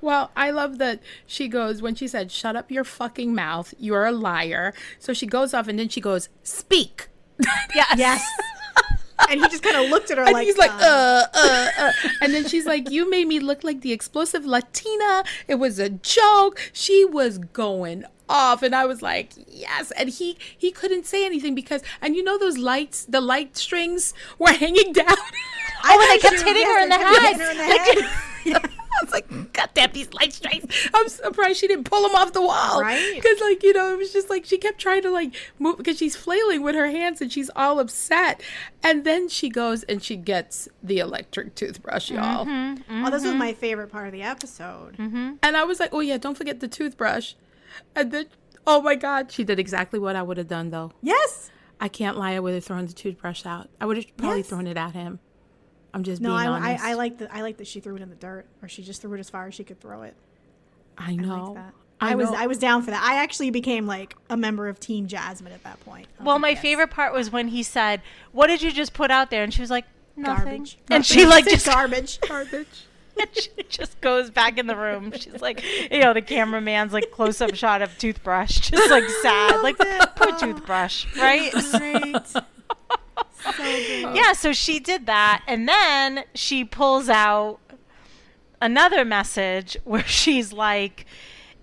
[0.00, 3.74] Well, I love that she goes when she said, "Shut up your fucking mouth.
[3.78, 7.08] You're a liar." So she goes off and then she goes, "Speak."
[7.74, 7.98] Yes.
[7.98, 8.24] Yes.
[9.30, 11.70] And he just kind of looked at her And like, he's like, uh, uh, uh,
[11.78, 11.92] uh.
[12.20, 15.24] And then she's like, You made me look like the explosive Latina.
[15.48, 16.70] It was a joke.
[16.72, 18.62] She was going off.
[18.62, 19.90] And I was like, Yes.
[19.92, 24.12] And he he couldn't say anything because and you know those lights, the light strings
[24.38, 25.06] were hanging down.
[25.84, 28.70] Oh, and they kept hitting her in the kept head.
[29.00, 29.44] Hitting her in the head.
[29.44, 30.88] I was like, God damn these light strings.
[30.94, 32.80] I'm surprised she didn't pull them off the wall.
[32.80, 33.12] Right?
[33.14, 35.98] Because, like, you know, it was just like she kept trying to, like, move because
[35.98, 38.42] she's flailing with her hands and she's all upset.
[38.82, 42.46] And then she goes and she gets the electric toothbrush, y'all.
[42.46, 43.38] Mm-hmm, oh, this was mm-hmm.
[43.38, 44.96] my favorite part of the episode.
[44.96, 45.34] Mm-hmm.
[45.42, 47.34] And I was like, oh, yeah, don't forget the toothbrush.
[47.94, 48.26] And then,
[48.66, 50.92] oh my God, she did exactly what I would have done, though.
[51.02, 51.50] Yes.
[51.80, 53.68] I can't lie, I would have thrown the toothbrush out.
[53.80, 54.48] I would have probably Yes.
[54.48, 55.18] thrown it at him.
[55.96, 56.84] I'm just No, being I, I, honest.
[56.84, 57.34] I like that.
[57.34, 59.30] I like that she threw it in the dirt, or she just threw it as
[59.30, 60.14] far as she could throw it.
[60.98, 61.56] I I know.
[62.00, 62.28] I, I, was.
[62.28, 63.02] I was down for that.
[63.02, 66.06] I actually became like a member of Team Jasmine at that point.
[66.18, 66.60] I was Well, my yes.
[66.60, 69.62] favorite part was when he said, "What did you just put out there?" And she
[69.62, 71.02] was like, "Nothing." garbage, And Nothing.
[71.02, 72.20] she like just garbage.
[72.20, 72.66] garbage.
[73.18, 75.10] and she just goes back in the room.
[75.16, 79.62] She's like, you know, the cameraman's like close up shot of toothbrush, just like sad,
[79.62, 79.78] like
[80.16, 81.50] poor toothbrush, right?
[81.72, 82.16] Great.
[83.54, 87.58] So yeah, so she did that, and then she pulls out
[88.60, 91.06] another message where she's like,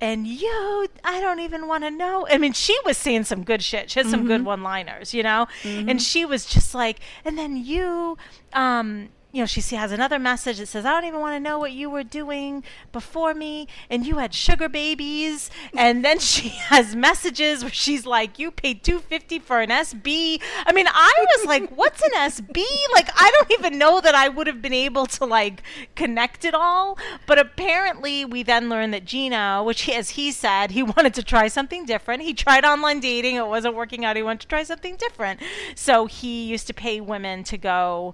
[0.02, 2.28] and you, I don't even want to know.
[2.30, 3.90] I mean, she was saying some good shit.
[3.90, 5.48] She had some good one liners, you know?
[5.64, 8.18] And she was just like, and then you,
[8.52, 11.58] um, you know, she has another message that says, I don't even want to know
[11.58, 13.68] what you were doing before me.
[13.90, 15.50] And you had sugar babies.
[15.76, 20.40] And then she has messages where she's like, you paid 250 for an SB.
[20.68, 22.64] I mean, I was like, what's an SB?
[22.94, 25.64] Like, I don't even know that I would have been able to like
[25.96, 27.00] connect it all.
[27.26, 31.48] But apparently we then learned that Gino, which as he said, he wanted to try
[31.48, 32.22] something different.
[32.22, 33.38] He tried online dating.
[33.38, 34.16] It wasn't working out.
[34.16, 35.40] He wanted to try something different.
[35.74, 38.14] So he used to pay women to go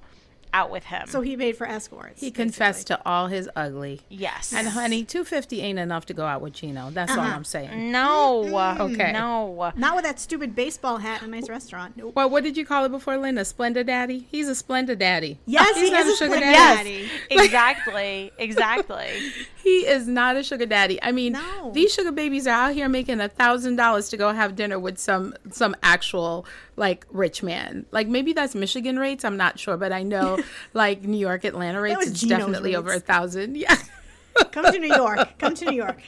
[0.54, 1.08] out with him.
[1.08, 2.22] So he made for escorts.
[2.22, 4.02] He confessed to all his ugly.
[4.10, 4.54] yes.
[4.54, 6.90] And honey, two fifty ain't enough to go out with Gino.
[6.92, 7.36] That's all uh-huh.
[7.36, 7.92] I'm saying.
[7.92, 8.44] No.
[8.46, 8.82] Mm-hmm.
[8.82, 9.12] Okay.
[9.12, 9.72] No.
[9.76, 11.96] Not with that stupid baseball hat in a nice restaurant.
[11.98, 12.16] Nope.
[12.16, 13.42] Well, what did you call it before, Linda?
[13.42, 14.28] A splendid daddy?
[14.30, 15.40] He's a splendid daddy.
[15.46, 16.90] Yes, He's he not is a a sugar splendid daddy.
[16.90, 17.10] Yes.
[17.30, 17.44] daddy.
[17.46, 18.32] Exactly.
[18.38, 19.10] Exactly.
[19.64, 21.02] He is not a sugar daddy.
[21.04, 21.72] I mean, No.
[21.74, 24.98] these sugar babies are out here making a thousand dollars to go have dinner with
[24.98, 26.46] some some actual
[26.76, 27.86] like rich man.
[27.92, 29.24] Like maybe that's Michigan rates.
[29.26, 30.40] I'm not sure, but I know
[30.74, 32.08] like New York, Atlanta rates.
[32.08, 33.58] It's Gino's definitely over a thousand.
[33.58, 33.76] Yeah.
[34.52, 35.38] Come to New York.
[35.40, 36.02] Come to New York.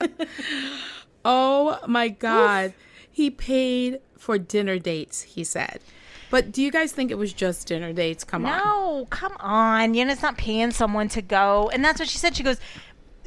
[1.24, 2.72] Oh my God.
[3.10, 5.80] He paid for dinner dates, he said.
[6.30, 8.24] But do you guys think it was just dinner dates?
[8.24, 8.58] Come on.
[8.58, 9.94] No, come on.
[9.94, 11.70] You know, it's not paying someone to go.
[11.72, 12.36] And that's what she said.
[12.36, 12.58] She goes,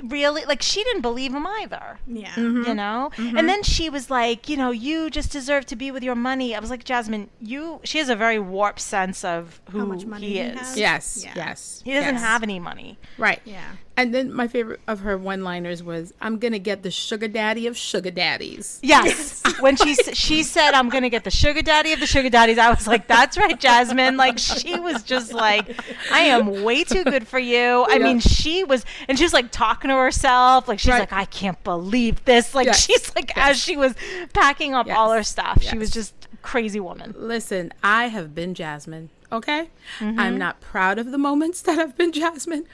[0.04, 0.46] really?
[0.46, 2.00] Like, she didn't believe him either.
[2.08, 2.30] Yeah.
[2.32, 2.64] Mm-hmm.
[2.64, 3.12] You know?
[3.16, 3.38] Mm-hmm.
[3.38, 6.56] And then she was like, you know, you just deserve to be with your money.
[6.56, 10.06] I was like, Jasmine, you, she has a very warped sense of who How much
[10.06, 10.60] money he he is.
[10.60, 10.78] has?
[10.78, 11.34] Yes, Yeah.
[11.36, 11.82] yes.
[11.84, 12.24] He doesn't yes.
[12.24, 12.98] have any money.
[13.18, 13.42] Right.
[13.46, 13.72] Yeah.
[14.00, 17.28] And then my favorite of her one liners was, I'm going to get the sugar
[17.28, 18.80] daddy of sugar daddies.
[18.82, 19.44] Yes.
[19.60, 22.70] when she she said, "I'm gonna get the sugar daddy of the sugar daddies," I
[22.70, 25.78] was like, "That's right, Jasmine." Like she was just like,
[26.12, 28.04] "I am way too good for you." I Yeah.
[28.06, 31.00] mean, she was, and she was like talking to herself, like she's Right.
[31.02, 32.86] like, "I can't believe this." Like Yes.
[32.86, 33.50] she's like, Yes.
[33.52, 33.96] as she was
[34.34, 37.14] packing up all her stuff, she was just crazy woman.
[37.18, 39.70] Listen, I have been Jasmine, okay?
[40.00, 40.20] Mm-hmm.
[40.20, 42.66] I'm not proud of the moments that I've been Jasmine,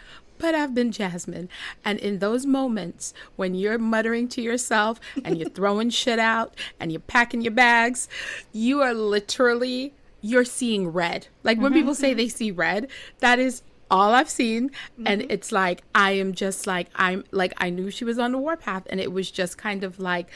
[0.53, 1.49] I've been Jasmine.
[1.83, 6.91] And in those moments when you're muttering to yourself and you're throwing shit out and
[6.91, 8.07] you're packing your bags,
[8.51, 11.27] you are literally you're seeing red.
[11.43, 11.81] Like when mm-hmm.
[11.81, 12.89] people say they see red,
[13.19, 15.07] that is all I've seen mm-hmm.
[15.07, 18.37] and it's like I am just like I'm like I knew she was on the
[18.37, 20.27] warpath and it was just kind of like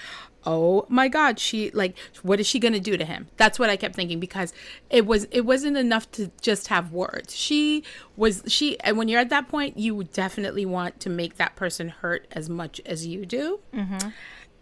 [0.46, 3.28] oh my god she like what is she going to do to him?
[3.38, 4.54] That's what i kept thinking because
[4.90, 7.36] it was it wasn't enough to just have words.
[7.36, 7.84] She
[8.16, 11.90] was she and when you're at that point you definitely want to make that person
[11.90, 13.60] hurt as much as you do.
[13.74, 14.10] Mm-hmm.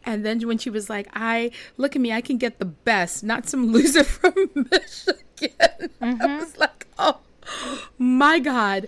[0.05, 3.23] And then when she was like i look at me i can get the best
[3.23, 5.19] not some loser from michigan.
[5.39, 6.37] I mm-hmm.
[6.37, 7.19] was like oh
[7.97, 8.87] my god.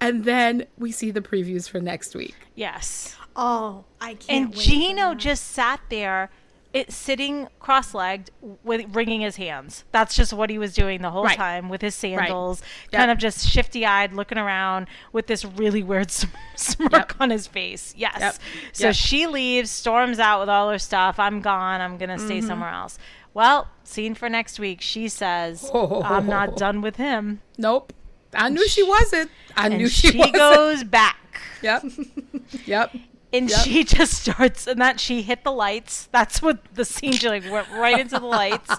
[0.00, 2.34] And then we see the previews for next week.
[2.54, 3.16] Yes.
[3.36, 4.54] Oh, I can't.
[4.54, 6.30] And Gino just sat there,
[6.72, 8.30] it sitting cross-legged,
[8.64, 9.84] with wringing his hands.
[9.92, 11.36] That's just what he was doing the whole Right.
[11.36, 12.62] time with his sandals,
[12.92, 12.98] Yep.
[12.98, 17.12] kind of just shifty-eyed, looking around with this really weird sm- smirk Yep.
[17.20, 17.94] on his face.
[17.96, 18.16] Yes.
[18.18, 18.34] Yep.
[18.72, 21.18] So she leaves, storms out with all her stuff.
[21.18, 21.80] I'm gone.
[21.80, 22.46] I'm gonna stay Mm-hmm.
[22.46, 22.98] somewhere else.
[23.34, 24.80] Well, scene for next week.
[24.80, 27.92] She says, "I'm not done with him," nope
[28.34, 31.40] i knew she wasn't i knew she, she wasn't goes back.
[31.62, 31.82] yep
[32.66, 32.94] yep
[33.36, 33.58] and Yep.
[33.60, 37.48] she just starts and that she hit the lights that's what the scene she like
[37.50, 38.74] went right into the lights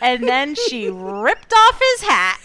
[0.00, 2.40] and then she ripped off his hat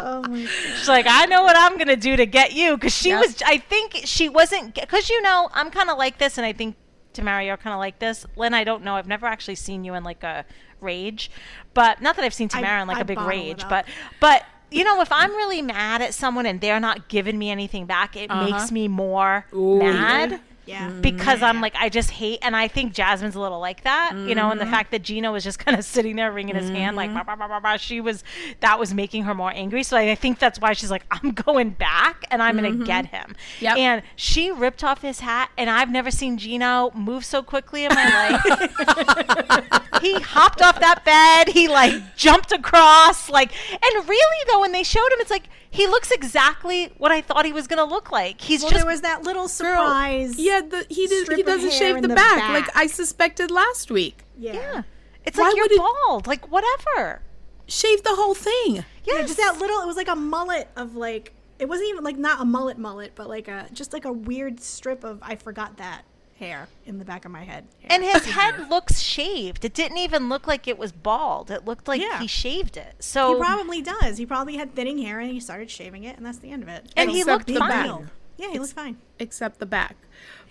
[0.00, 0.48] Oh my god.
[0.76, 3.20] she's like i know what i'm gonna do to get you because she Yep.
[3.20, 6.52] was i think she wasn't because you know i'm kind of like this and i
[6.52, 6.76] think
[7.12, 9.94] tamara you're kind of like this lynn i don't know i've never actually seen you
[9.94, 10.44] in like a
[10.80, 11.30] rage
[11.74, 13.86] but not that i've seen tamara in like I a big rage but
[14.20, 17.86] but you know, if I'm really mad at someone and they're not giving me anything
[17.86, 18.44] back, it Uh-huh.
[18.50, 20.30] makes me more Ooh, mad.
[20.32, 20.38] Yeah.
[20.68, 21.02] Mm.
[21.02, 24.34] because I'm like I just hate, and I think Jasmine's a little like that, you
[24.34, 24.50] know.
[24.50, 24.74] And the mm-hmm.
[24.74, 27.18] fact that Gino was just kind of sitting there wringing his hand, like mm-hmm.
[27.18, 28.24] bah, bah, bah, bah, bah, she was,
[28.60, 29.82] that was making her more angry.
[29.82, 32.84] So I think that's why she's like, I'm going back and I'm gonna mm-hmm.
[32.84, 33.34] get him.
[33.60, 33.76] Yep.
[33.76, 37.94] And she ripped off his hat, and I've never seen Gino move so quickly in
[37.94, 39.92] my life.
[40.02, 41.52] he hopped off that bed.
[41.52, 45.86] He like jumped across, like, and really though, when they showed him, it's like he
[45.86, 48.40] looks exactly what I thought he was gonna look like.
[48.40, 50.38] He's Well, just there was that little Girl, surprise.
[50.38, 52.52] yeah the, he did, he doesn't shave the, the back, back.
[52.66, 54.52] like i suspected last week Yeah.
[54.54, 54.82] Yeah.
[55.24, 56.26] It's Why like you're would it- bald.
[56.26, 57.20] Like whatever.
[57.66, 59.80] shave the whole thing Yeah, Yeah, just that little.
[59.82, 61.34] It was like a mullet of like.
[61.58, 64.60] It wasn't even like not a mullet mullet, but like a just like a weird
[64.60, 66.02] strip of I forgot that
[66.38, 67.64] hair in the back of my head.
[67.80, 67.90] hair.
[67.90, 69.64] And his head looks shaved.
[69.64, 71.50] It didn't even look like it was bald.
[71.50, 72.20] It looked like Yeah.
[72.20, 72.94] he shaved it.
[73.00, 74.18] So he probably does.
[74.18, 76.68] He probably had thinning hair and he started shaving it, and that's the end of
[76.68, 76.92] it.
[76.96, 77.68] And he looked the fine.
[77.70, 78.00] back.
[78.36, 78.98] Yeah, he looked fine.
[79.18, 79.96] except the back.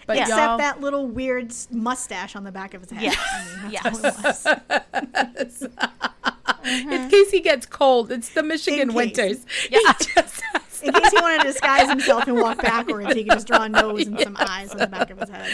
[0.06, 0.24] But Yeah.
[0.24, 3.04] Except that little weird mustache on the back of his head.
[3.04, 3.18] Yes.
[3.20, 4.00] I mean, Yes.
[4.00, 5.68] that's all it was.
[6.68, 6.92] Mm-hmm.
[6.92, 9.46] in case he gets cold, it's the Michigan winters.
[9.70, 9.80] Yeah.
[10.84, 13.70] In case he wanted to disguise himself and walk backwards, he could just draw a
[13.70, 15.48] nose and some eyes on the back of his head.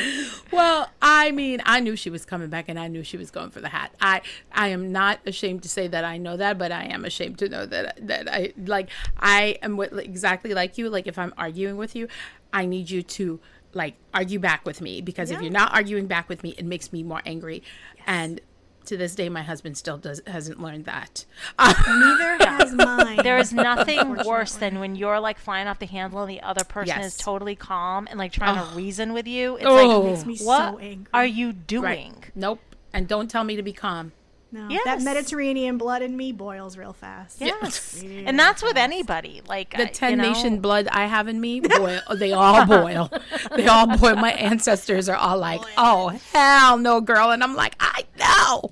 [0.52, 3.50] Well, I mean, I knew she was coming back, and I knew she was going
[3.50, 3.94] for the hat.
[4.02, 4.22] I,
[4.52, 7.50] I am not ashamed to say that I know that, but I am ashamed to
[7.50, 8.90] know that that I like.
[9.18, 10.90] I am exactly like you.
[10.90, 12.08] Like if I'm arguing with you,
[12.52, 13.40] I need you to
[13.74, 16.94] like argue back with me because if you're not arguing back with me, it makes
[16.94, 17.64] me more angry.
[18.06, 18.40] And
[18.88, 21.26] to this day, my husband still does hasn't learned that.
[21.60, 23.20] Neither has mine.
[23.24, 26.64] There is nothing worse than when you're like flying off the handle and the other
[26.64, 27.06] person Yes.
[27.06, 29.56] is totally calm and like trying to reason with you.
[29.58, 29.74] It's Oh.
[30.00, 31.08] like, makes me what so angry.
[31.14, 31.84] are you doing?
[31.84, 32.32] Right?
[32.36, 32.60] Nope.
[32.94, 34.12] And don't tell me to be calm.
[34.54, 34.84] No, Yes.
[34.86, 37.42] that Mediterranean blood in me boils real fast.
[37.42, 38.22] Yes, Yeah.
[38.28, 39.42] and that's with anybody.
[39.48, 42.02] Like the I- ten you know, nation blood I have in me, boil.
[42.16, 43.12] They all boil.
[43.56, 44.16] They all boil.
[44.16, 48.72] My ancestors are all like, "Oh hell no, girl," and I'm like, "I know."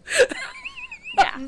[1.17, 1.39] Yeah,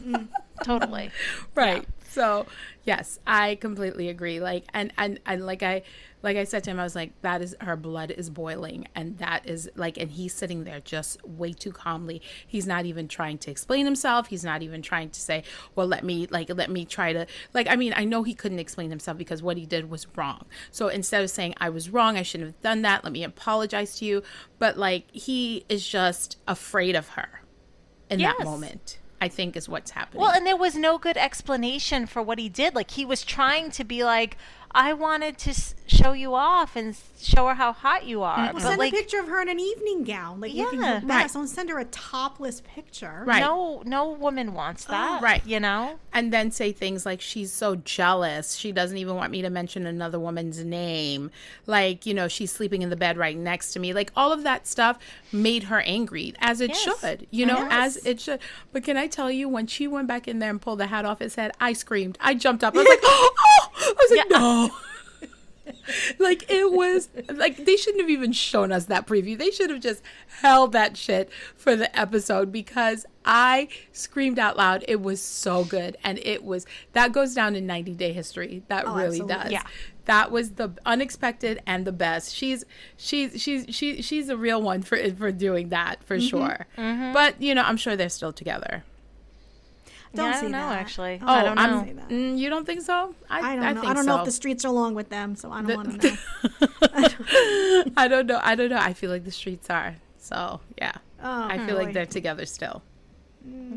[0.64, 1.12] totally.
[1.56, 1.86] right.
[2.10, 2.46] So
[2.84, 4.40] yes, I completely agree.
[4.40, 5.84] Like, and and and like I,
[6.22, 9.18] like I said to him, I was like, "That is her blood is boiling," and
[9.18, 12.22] that is like, and he's sitting there just way too calmly.
[12.48, 14.28] He's not even trying to explain himself.
[14.28, 15.44] He's not even trying to say,
[15.76, 18.60] "Well, let me like let me try to like." I mean, I know he couldn't
[18.60, 20.46] explain himself because what he did was wrong.
[20.72, 23.04] So instead of saying I was wrong, I shouldn't have done that.
[23.04, 24.24] Let me apologize to you.
[24.60, 27.42] But like, he is just afraid of her
[28.10, 28.36] in Yes.
[28.38, 29.00] that moment.
[29.24, 30.22] I think is what's happening.
[30.22, 32.76] Well, and there was no good explanation for what he did.
[32.76, 34.36] Like he was trying to be like,
[34.76, 35.54] I wanted to
[35.88, 38.92] show you off and show her how hot you are, Well, but send like.
[38.94, 41.00] a picture of her in an evening gown, like looking Yeah.
[41.00, 41.36] her best.
[41.36, 43.24] Don't send her a topless picture.
[43.26, 43.40] Right.
[43.40, 45.20] No, no woman wants that.
[45.20, 45.24] Oh.
[45.24, 45.46] Right.
[45.46, 46.00] You know?
[46.16, 49.88] and then say things like she's so jealous she doesn't even want me to mention
[49.88, 51.32] another woman's name
[51.66, 54.44] like you know she's sleeping in the bed right next to me like all of
[54.44, 55.00] that stuff
[55.32, 57.00] made her angry as it Yes.
[57.02, 58.38] should you know as it should
[58.72, 61.04] but can i tell you when she went back in there and pulled the hat
[61.04, 63.33] off his head i screamed i jumped up i was like oh i
[63.98, 64.38] was like Yeah.
[64.38, 64.70] no
[66.20, 69.38] like it was like they shouldn't have even shown us that preview.
[69.38, 70.02] They should have just
[70.42, 74.84] held that shit for the episode because I screamed out loud.
[74.88, 78.64] It was so good and it was that goes down in 90 day history.
[78.68, 79.36] That Oh, really absolutely.
[79.36, 79.52] does.
[79.52, 79.64] Yeah.
[80.06, 82.36] That was the unexpected and the best.
[82.36, 82.66] She's
[82.98, 86.28] she's she's she she's a real one for for doing that for mm-hmm.
[86.28, 86.68] sure.
[86.78, 87.14] Mm-hmm.
[87.14, 88.84] But you know, I'm sure they're still together.
[90.16, 90.80] Don't yeah, I don't know, that.
[90.80, 91.20] actually.
[91.22, 92.04] Oh, I don't I'm- know.
[92.10, 93.16] Mm, you don't think so?
[93.30, 93.82] I don't know.
[93.82, 96.02] think I don't know if the streets are along with them, so I don't want
[96.02, 96.18] to know.
[97.98, 98.40] I don't know.
[98.44, 98.78] I don't know.
[98.80, 99.96] I feel like the streets are.
[100.18, 101.84] So yeah, Oh, I feel boy.
[101.86, 102.82] like they're together still.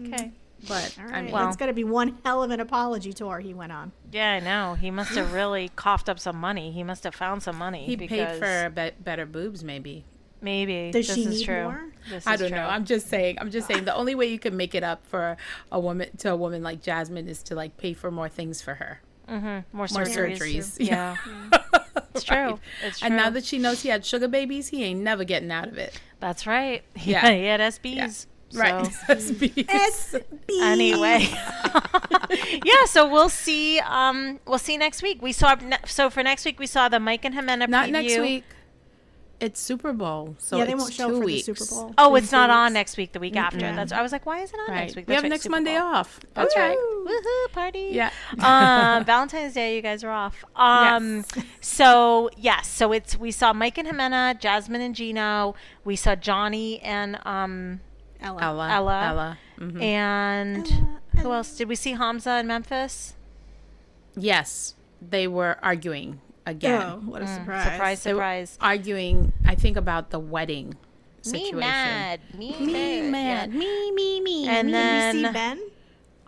[0.06, 0.32] Okay.
[0.68, 3.12] But All I right, mean, Well- that's got to be one hell of an apology
[3.12, 3.92] tour he went on.
[4.12, 4.74] Yeah, I know.
[4.74, 6.70] He must have really coughed up some money.
[6.72, 7.84] He must have found some money.
[7.84, 10.04] he because paid for be- better boobs, maybe.
[10.40, 10.90] Maybe.
[10.90, 11.62] Does this she is need true.
[11.64, 11.84] more?
[12.08, 12.56] This I don't true.
[12.58, 12.66] know.
[12.66, 13.38] I'm just saying.
[13.40, 13.84] I'm just saying.
[13.84, 15.36] The only way you can make it up for
[15.72, 18.74] a woman to a woman like Jasmine is to like pay for more things for
[18.74, 19.42] her, Mhm.
[19.42, 20.38] More more surgeries.
[20.38, 20.76] surgeries.
[20.78, 21.16] Yeah.
[22.14, 22.36] It's true.
[22.36, 22.58] Right.
[22.82, 25.68] It's And now that she knows he had sugar babies, he ain't never getting out
[25.68, 26.00] of it.
[26.20, 26.82] That's right.
[26.94, 27.26] Yeah.
[27.26, 28.26] Yeah, he had SBs.
[28.54, 28.86] Right.
[29.06, 29.66] So, SBs.
[29.66, 30.22] SB.
[30.62, 31.28] anyway.
[32.64, 35.20] yeah, so we'll see um we'll see next week.
[35.20, 37.92] We saw ne- so for next week we saw the Mike and Ximena Not preview.
[37.92, 38.44] next week.
[39.38, 41.46] It's Super Bowl, so yeah, they it's won't show two for weeks.
[41.46, 41.94] the Super Bowl.
[41.98, 43.58] Oh, it's two not on next week, the week after.
[43.60, 44.80] That's I was like, why is it on Right.
[44.84, 45.06] next week?
[45.08, 45.82] we have right, next Super Monday Bowl.
[45.88, 46.20] off.
[46.32, 46.76] That's All right.
[46.78, 47.90] Woohoo, party.
[47.92, 48.10] Yeah.
[48.38, 50.42] um, Valentine's Day, you guys are off.
[50.56, 51.24] Um,
[51.60, 55.54] so yes, so it's we saw Mike and Ximena, Jasmine and Gino.
[55.84, 57.80] We saw Johnny and um
[58.22, 58.40] Ella.
[58.42, 58.70] Ella.
[58.70, 59.04] Ella.
[59.04, 59.38] Ella.
[59.58, 59.82] mhm.
[59.82, 61.92] and Ella, who else did we see?
[61.92, 63.14] Hamza in Memphis.
[64.16, 66.82] Yes, they were arguing again.
[66.82, 67.64] Oh, what a surprise.
[67.72, 68.58] Surprise, They were surprise.
[68.60, 70.74] arguing, I think, about the wedding
[71.22, 71.56] situation.
[71.56, 72.20] Me mad.
[72.38, 73.10] Me, Me mad.
[73.10, 73.52] mad.
[73.52, 73.58] Yeah.
[73.58, 74.48] Me, me, me.
[74.48, 74.72] And me.
[74.72, 75.60] then- Did we see Ben?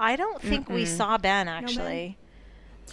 [0.01, 2.16] I don't think we saw Ben actually.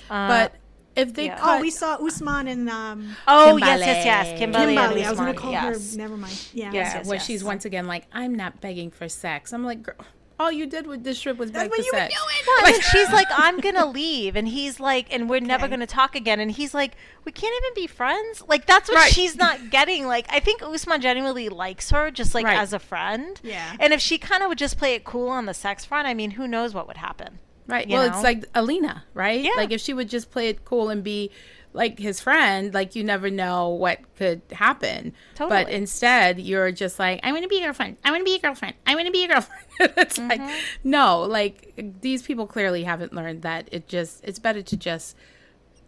[0.09, 0.55] Uh, but
[0.95, 1.37] if they yeah.
[1.37, 4.75] cut, Oh, we saw Usman and um, oh yes, yes, yes, Kimberly.
[4.75, 4.75] Kimberly.
[4.75, 5.05] Kimberly.
[5.05, 5.91] I was going to call yes.
[5.91, 5.97] her.
[5.97, 6.47] Never mind.
[6.53, 6.65] Yeah.
[6.71, 7.25] yeah, yes, where yes.
[7.25, 9.53] she's once again like, I'm not begging for sex.
[9.53, 9.95] I'm like, girl,
[10.39, 12.61] all you did with this trip was That's beg what for you were doing.
[12.63, 16.15] Well, and she's like, I'm gonna leave, and he's like, and we're never gonna talk
[16.15, 16.39] again.
[16.39, 18.43] And he's like, we can't even be friends.
[18.47, 19.11] Like that's what Right.
[19.11, 20.05] she's not getting.
[20.07, 22.57] Like I think Usman genuinely likes her, just like Right.
[22.57, 23.39] as a friend.
[23.43, 23.75] Yeah.
[23.79, 26.13] And if she kind of would just play it cool on the sex front, I
[26.13, 27.39] mean, who knows what would happen?
[27.67, 27.87] Right.
[27.89, 28.13] Well, know?
[28.13, 29.41] it's like Alina, right?
[29.41, 29.51] Yeah.
[29.57, 31.31] Like if she would just play it cool and be
[31.75, 35.13] like his friend, like you never know what could happen.
[35.35, 35.63] Totally.
[35.65, 37.97] But instead, you're just like, I want to be your girlfriend.
[38.03, 38.75] I want to be your girlfriend.
[38.87, 39.61] I want to be your girlfriend.
[39.97, 40.55] it's like, Mm-hmm.
[40.89, 45.15] no, like these people clearly haven't learned that it just, it's better to just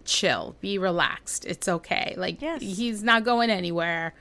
[0.06, 1.46] chill, be relaxed.
[1.46, 2.14] It's okay.
[2.18, 2.62] Like Yes.
[2.62, 4.14] he's not going anywhere.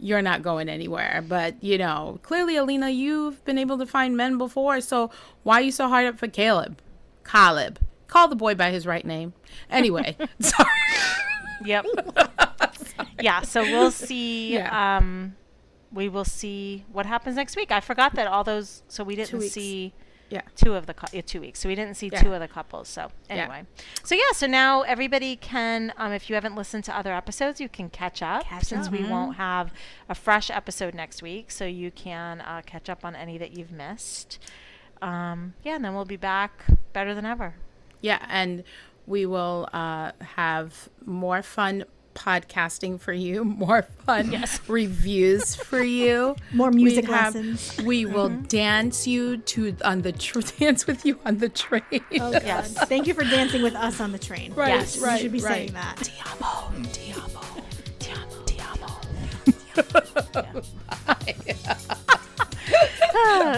[0.00, 1.24] You're not going anywhere.
[1.26, 4.80] But, you know, clearly, Alina, you've been able to find men before.
[4.80, 5.10] So
[5.44, 6.80] why are you so hard up for Caleb?
[7.24, 7.78] Caleb.
[8.12, 9.32] Call the boy by his right name.
[9.70, 10.68] Anyway, sorry.
[11.64, 11.86] Yep.
[13.22, 13.40] yeah.
[13.40, 14.52] So we'll see.
[14.52, 14.98] Yeah.
[14.98, 15.34] Um,
[15.90, 17.72] we will see what happens next week.
[17.72, 18.82] I forgot that all those.
[18.86, 19.94] So we didn't see
[20.28, 20.42] Yeah.
[20.56, 21.60] two of the yeah, two weeks.
[21.60, 22.22] So we didn't see Yeah.
[22.22, 22.88] two of the couples.
[22.88, 23.36] So Yeah.
[23.36, 23.64] anyway,
[24.04, 24.32] so yeah.
[24.34, 28.20] So now everybody can, um, if you haven't listened to other episodes, you can catch
[28.20, 28.92] up Catch since up.
[28.92, 29.72] we won't have
[30.10, 31.50] a fresh episode next week.
[31.50, 34.38] So you can uh, catch up on any that you've missed.
[35.00, 37.54] Um, yeah, and then we'll be back better than ever.
[38.02, 38.24] Yeah.
[38.28, 38.62] And
[39.06, 41.84] we will uh, have more fun
[42.14, 44.60] podcasting for you, more fun Yes.
[44.68, 46.36] reviews for you.
[46.52, 47.78] More music We have- lessons.
[47.82, 51.82] We will dance you to on the tr- dance with you on the train.
[52.20, 52.74] Oh, Yes.
[52.84, 54.52] Thank you for dancing with us on the train.
[54.52, 54.96] Right, Yes.
[55.00, 55.54] You should be right.
[55.54, 55.96] saying that.
[56.02, 57.40] Ti amo, ti amo,
[57.98, 60.42] ti amo, ti amo.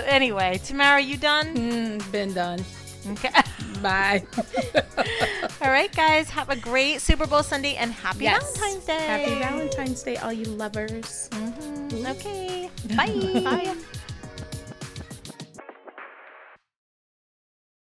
[0.06, 1.54] anyway, Tamara, you done?
[1.56, 2.64] Mm, been done.
[3.12, 3.31] Okay.
[3.82, 4.24] Bye.
[5.60, 6.31] All right, guys.
[6.31, 8.56] Have a great Super Bowl Sunday and happy Yes.
[8.56, 9.06] Valentine's Day.
[9.06, 11.28] Happy Valentine's Day, all you lovers.
[11.32, 12.06] Mhm.
[12.16, 12.70] Okay.
[12.97, 13.40] Bye.
[13.44, 13.76] Bye.